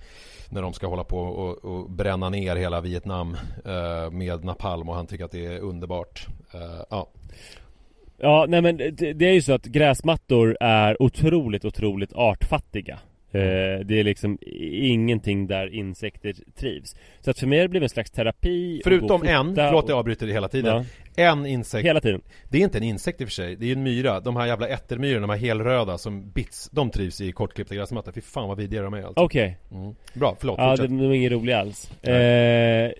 [0.50, 4.96] när de ska hålla på och, och bränna ner hela Vietnam eh, med napalm och
[4.96, 6.28] han tycker att det är underbart.
[6.54, 7.08] Eh, ja.
[8.26, 13.00] Ja, nej men det, det är ju så att gräsmattor är otroligt, otroligt artfattiga.
[13.32, 14.38] Eh, det är liksom
[14.72, 16.96] ingenting där insekter trivs.
[17.22, 18.82] Så att för mig har det blivit en slags terapi.
[18.84, 20.86] Förutom en, förlåt och- jag avbryter det hela tiden.
[21.16, 21.24] Ja.
[21.32, 22.22] En insekt Hela tiden.
[22.50, 24.20] Det är inte en insekt i och för sig, det är ju en myra.
[24.20, 28.12] De här jävla ättermyrorna, de här helröda som bits, de trivs i kortklippta gräsmattor.
[28.12, 29.24] Fy fan vad vidriga de är alltså.
[29.24, 29.58] Okej.
[29.72, 29.96] Mm.
[30.14, 30.90] Bra, förlåt, Ja, fortsätt.
[30.90, 32.04] de, de är inget roliga alls.
[32.04, 32.92] Eh,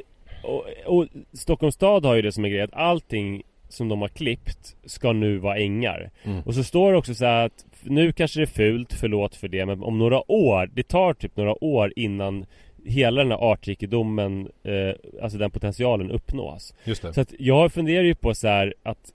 [0.44, 3.44] och, och Stockholms stad har ju det som en grej att allting
[3.76, 6.12] som de har klippt ska nu vara ängar.
[6.24, 6.42] Mm.
[6.42, 9.48] Och så står det också så här att nu kanske det är fult, förlåt för
[9.48, 12.46] det, men om några år, det tar typ några år innan
[12.86, 16.74] hela den här artrikedomen, eh, alltså den potentialen uppnås.
[16.84, 17.14] Just det.
[17.14, 19.14] Så att jag funderar ju på så här att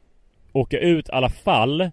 [0.53, 1.91] åka ut i alla fall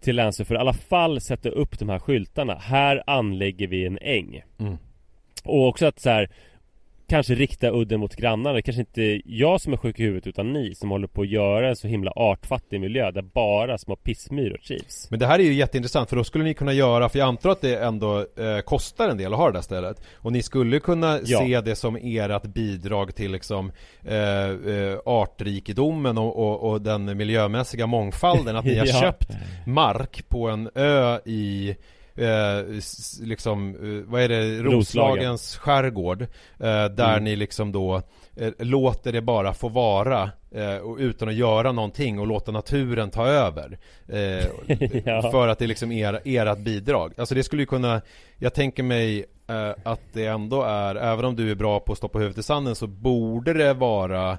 [0.00, 2.54] till Länsö för i alla fall sätta upp de här skyltarna.
[2.54, 4.42] Här anlägger vi en äng.
[4.58, 4.76] Mm.
[5.44, 6.30] Och också att så här
[7.08, 8.62] Kanske rikta udden mot grannarna.
[8.62, 11.68] Kanske inte jag som är sjuk i huvudet utan ni som håller på att göra
[11.68, 15.10] en så himla artfattig miljö där bara små pissmyror trivs.
[15.10, 17.50] Men det här är ju jätteintressant för då skulle ni kunna göra, för jag antar
[17.50, 20.00] att det ändå eh, kostar en del att ha det där stället.
[20.14, 21.38] Och ni skulle kunna Ja.
[21.38, 23.72] se det som ert bidrag till liksom
[24.04, 24.16] eh,
[24.50, 28.56] eh, artrikedomen och, och, och den miljömässiga mångfalden.
[28.56, 29.00] Att ni har Ja.
[29.00, 29.28] köpt
[29.66, 31.76] mark på en ö i
[32.16, 32.64] Eh,
[33.22, 34.72] liksom, eh, vad är det, Roslagen.
[34.72, 37.24] Roslagens skärgård eh, Där Mm.
[37.24, 38.02] ni liksom då
[38.36, 43.10] eh, låter det bara få vara eh, och utan att göra någonting och låta naturen
[43.10, 44.46] ta över eh,
[45.04, 45.30] Ja.
[45.30, 48.00] För att det liksom är ert bidrag Alltså det skulle ju kunna
[48.38, 49.24] Jag tänker mig
[49.84, 52.74] att det ändå är Även om du är bra på att stoppa huvudet i sanden
[52.74, 54.38] så borde det vara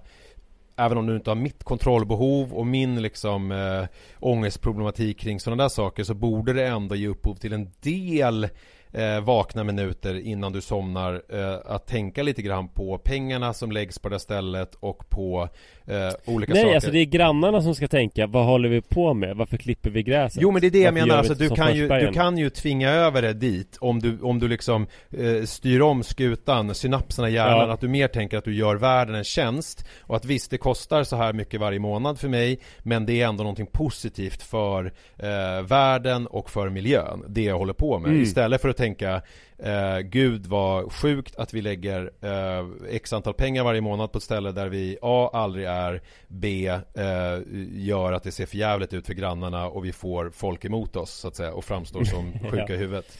[0.77, 3.85] Även om du inte har mitt kontrollbehov och min liksom eh,
[4.19, 8.43] ångestproblematik kring sådana där saker så borde det ändå ge upphov till en del
[8.91, 13.99] eh, vakna minuter innan du somnar eh, att tänka lite grann på pengarna som läggs
[13.99, 15.49] på det stället och på
[15.87, 16.75] eh, olika Nej, saker.
[16.75, 19.35] alltså det är grannarna som ska tänka Vad håller vi på med?
[19.35, 20.41] Varför klipper vi gräset?
[20.41, 22.49] Jo men det är det jag Varför menar, alltså, du, kan ju, du kan ju
[22.49, 27.33] tvinga över det dit om du, om du liksom eh, styr om skutan, synapserna i
[27.33, 27.73] hjärnan, Ja.
[27.73, 31.03] att du mer tänker att du gör världen en tjänst och att visst det kostar
[31.03, 34.85] så här mycket varje månad för mig men det är ändå någonting positivt för
[35.17, 38.23] eh, världen och för miljön, det jag håller på med Mm.
[38.23, 39.21] istället för att tänka
[39.57, 44.23] eh, Gud vad sjukt att vi lägger eh, x antal pengar varje månad på ett
[44.23, 45.29] ställe där vi A.
[45.33, 46.67] aldrig är B.
[46.67, 47.39] Eh,
[47.71, 51.11] gör att det ser för jävligt ut för grannarna och vi får folk emot oss
[51.11, 53.17] så att säga och framstår som sjuka i huvudet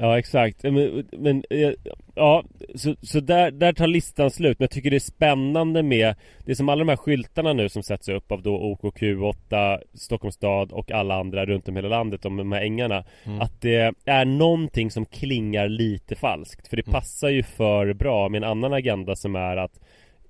[0.00, 1.72] Ja exakt, men, men eh,
[2.14, 2.44] ja,
[2.74, 4.58] så, så där, där tar listan slut.
[4.58, 7.68] Men jag tycker det är spännande med Det är som alla de här skyltarna nu
[7.68, 12.24] som sätts upp av då OKQ8 Stockholms stad och alla andra runt om hela landet
[12.24, 13.04] om de här ängarna
[13.40, 16.68] Att det är någonting som klingar lite falskt.
[16.68, 19.80] För det passar ju för bra med en annan agenda som är att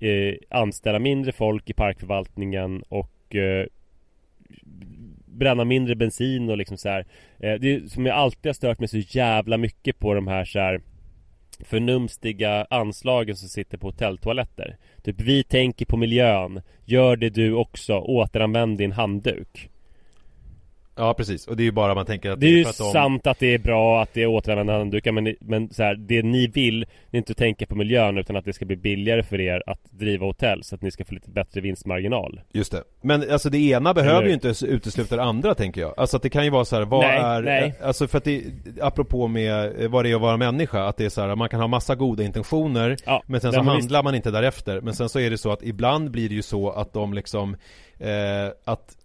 [0.00, 3.66] eh, Anställa mindre folk i parkförvaltningen och eh,
[5.38, 7.06] bränna mindre bensin och liksom så här.
[7.38, 10.58] Eh, det som jag alltid har stört mig så jävla mycket på de här så
[10.58, 10.80] här
[11.64, 14.76] förnumstiga anslagen som sitter på hotelltoaletter.
[15.02, 16.60] Typ vi tänker på miljön.
[16.84, 17.98] Gör det du också.
[17.98, 19.70] Återanvänd din handduk.
[20.98, 22.78] Ja precis, och det är ju bara man tänker att Det är ju för att
[22.78, 22.92] de...
[22.92, 26.22] sant att det är bra att det är återanvända handdukar men, men så här, det
[26.22, 26.80] ni vill
[27.10, 29.62] det är inte att tänka på miljön utan att det ska bli billigare för er
[29.66, 32.40] att driva hotell så att ni ska få lite bättre vinstmarginal.
[32.52, 32.82] Just det.
[33.00, 35.94] Men alltså det ena behöver Eller- ju inte utesluta det andra tänker jag.
[35.96, 37.42] Alltså att det kan ju vara så här, vad Nej, är...
[37.42, 37.74] nej.
[37.82, 38.44] Alltså för att det,
[38.80, 41.48] apropå med eh, vad det är att vara människa, att det är så här, man
[41.48, 44.80] kan ha massa goda intentioner Ja, Men sen så handlar man inte därefter.
[44.80, 47.56] Men sen så är det så att ibland blir det ju så att de liksom
[47.98, 48.08] eh,
[48.64, 48.96] Att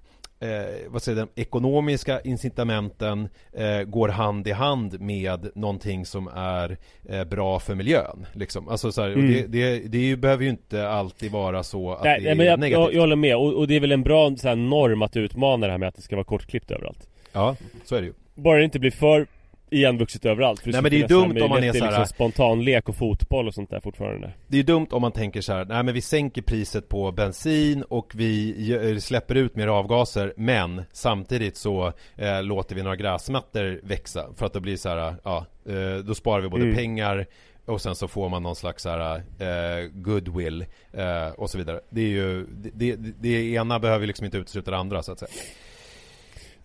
[0.44, 6.78] eh, vad säger de ekonomiska incitamenten eh, går hand i hand med någonting som är
[7.10, 8.26] eh, bra för miljön.
[8.34, 8.70] Liksom.
[8.70, 9.28] Alltså, så här, Mm.
[9.34, 12.46] det, det, det ju- behöver ju inte alltid vara så att Nej, det är men
[12.46, 12.82] jag, negativt.
[12.86, 15.18] jag, jag håller med, och, och det är väl en bra så här, norm att
[15.18, 18.14] utmana det här med att det ska vara kortklippt överallt Ja, så är det ju.
[18.36, 19.28] Bara det inte blir för
[19.74, 21.92] igenvuxet överallt för Nej, men det är ju dumt om man är till så här-
[22.00, 25.42] liksom spontanlek och fotboll och sånt där fortfarande Det är ju dumt om man tänker
[25.42, 29.68] så här, nej men vi sänker priset på bensin och vi gö- släpper ut mer
[29.68, 34.90] avgaser men samtidigt så eh, låter vi några gräsmattor växa för att då blir så
[34.90, 36.76] här, ja, eh, då sparar vi både Mm.
[36.76, 37.26] pengar
[37.66, 41.80] och sen så får man någon slags så här, eh, goodwill eh, och så vidare.
[41.90, 45.20] Det är ju, det, det, det ena behöver liksom inte utesluta det andra så att
[45.20, 45.32] säga.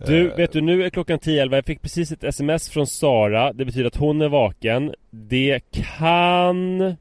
[0.06, 3.52] Du, Eh, vet du nu är klockan 10.11, jag fick precis ett sms från Sara
[3.52, 6.94] Det betyder att hon är vaken Det kan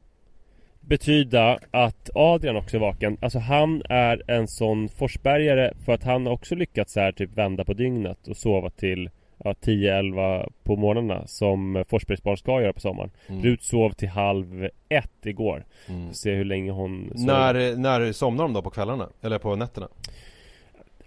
[0.79, 6.25] betyda att Adrian också är vaken Alltså han är en sån forsbergare för att han
[6.25, 9.09] har också lyckats så här typ vända på dygnet och sova till
[9.43, 13.43] ja, 10-11 på morgnarna som Forsbergsbarn ska göra på sommaren Mm.
[13.43, 16.13] Rut sov till halv ett igår Mm.
[16.13, 19.09] Se hur länge hon sover När, när somnar de då på kvällarna?
[19.21, 19.87] Eller på nätterna?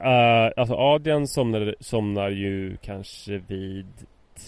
[0.01, 3.87] Uh, alltså Adrian somnar, somnar ju kanske vid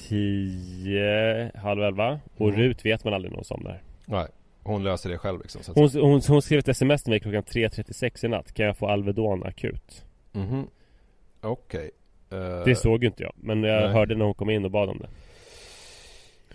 [0.08, 2.60] 10, halv 11 Och Mm.
[2.60, 4.26] Rut vet man aldrig när hon somnar Nej,
[4.62, 7.42] hon löser det själv liksom så hon, hon, hon skrev ett sms till mig klockan
[7.42, 10.04] 3.36 i natt Kan jag få Alvedon akut?
[10.32, 10.66] Mhm.
[11.40, 11.90] Okej.
[12.30, 13.92] Eh, Det såg ju inte jag Men jag nej.
[13.92, 15.08] hörde när hon kom in och bad om det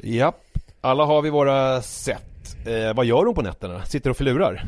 [0.10, 0.44] Japp.
[0.82, 2.58] Alla har vi våra sätt.
[2.68, 3.86] Eh, vad gör hon på nätterna?
[3.86, 4.64] Sitter och förlurar?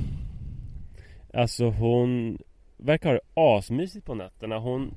[1.33, 2.37] Alltså hon
[2.79, 4.95] verkar ha det asmysigt på nätterna Hon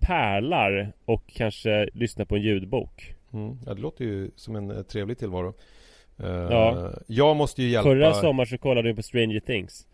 [0.00, 3.58] pärlar och kanske lyssnar på en ljudbok Mm.
[3.66, 5.54] Ja, det låter ju som en eh, trevlig tillvaro.
[6.18, 6.90] Eh, Ja.
[7.06, 7.90] Jag måste ju hjälpa...
[7.90, 9.86] Förra sommaren så kollade vi på Stranger Things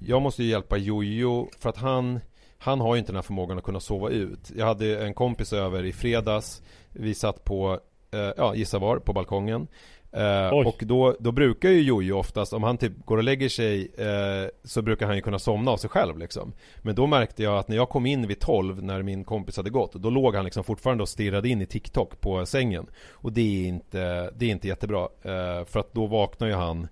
[0.00, 2.20] Jag måste ju hjälpa Jojo för att han
[2.58, 5.52] Han har ju inte den här förmågan att kunna sova ut Jag hade en kompis
[5.52, 6.62] över i fredags
[6.92, 7.80] Vi satt på
[8.12, 9.66] eh, Ja, gissa var, på balkongen
[10.14, 10.48] eh.
[10.48, 14.48] Och då, då brukar ju Jojo oftast Om han typ går och lägger sig eh,
[14.64, 16.52] Så brukar han ju kunna somna av sig själv liksom
[16.82, 19.70] Men då märkte jag att när jag kom in vid 12 När min kompis hade
[19.70, 23.40] gått Då låg han liksom fortfarande och stirrade in i TikTok på sängen Och det
[23.40, 26.88] är inte, det är inte jättebra eh, För att då vaknar ju han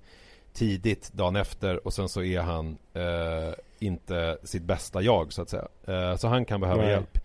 [0.53, 5.51] tidigt dagen efter och sen så är han eh, inte sitt bästa jag så att
[5.51, 5.69] säga.
[5.87, 6.91] Eh, så han kan behöva Nej.
[6.91, 7.19] hjälp.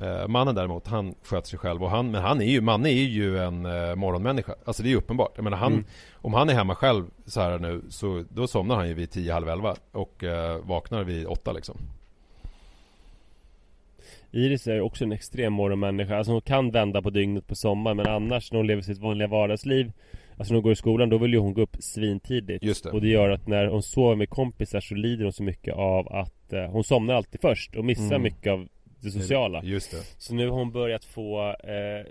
[0.00, 2.92] Eh, mannen däremot, han sköter sig själv och han, men han är ju, Manne är
[3.04, 4.54] ju en eh, morgonmänniska.
[4.64, 5.32] Alltså det är ju uppenbart.
[5.34, 5.84] Jag menar han, Mm.
[6.14, 9.32] om han är hemma själv så här nu så då somnar han ju vid 10,
[9.32, 11.76] halv 11 och eh, vaknar vid 8 liksom.
[14.30, 18.06] Iris är också en extrem morgonmänniska Alltså hon kan vända på dygnet på sommaren Men
[18.06, 19.92] annars när hon lever sitt vanliga vardagsliv
[20.38, 22.90] Alltså när hon går i skolan då vill ju hon gå upp svintidigt Just det.
[22.90, 26.08] Och det gör att när hon sover med kompisar så lider hon så mycket av
[26.12, 28.22] att eh, Hon somnar alltid först och missar Mm.
[28.22, 28.68] mycket av
[29.04, 30.02] det sociala Just det.
[30.18, 32.06] Så nu har hon börjat få eh,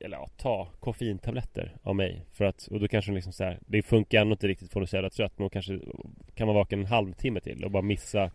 [0.00, 3.58] Eller ja, ta koffeintabletter av mig För att, och då kanske hon liksom så här,
[3.66, 5.78] Det funkar ändå inte riktigt för hon är så jävla trött Men hon kanske
[6.34, 8.30] kan vara vaken en halvtimme till och bara missa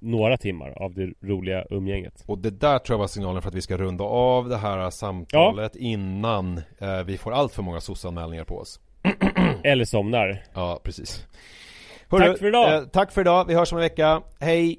[0.00, 3.54] några timmar av det roliga umgänget Och det där tror jag var signalen för att
[3.54, 8.44] vi ska runda av det här samtalet innan eh, vi får allt för många sossanmälningar
[8.44, 8.80] på oss.
[9.64, 11.26] Eller somnar Ja, precis.
[12.10, 12.74] Tack för idag.
[12.74, 13.44] Eh, tack för idag.
[13.44, 14.22] Vi hörs om en vecka.
[14.40, 14.78] Hej!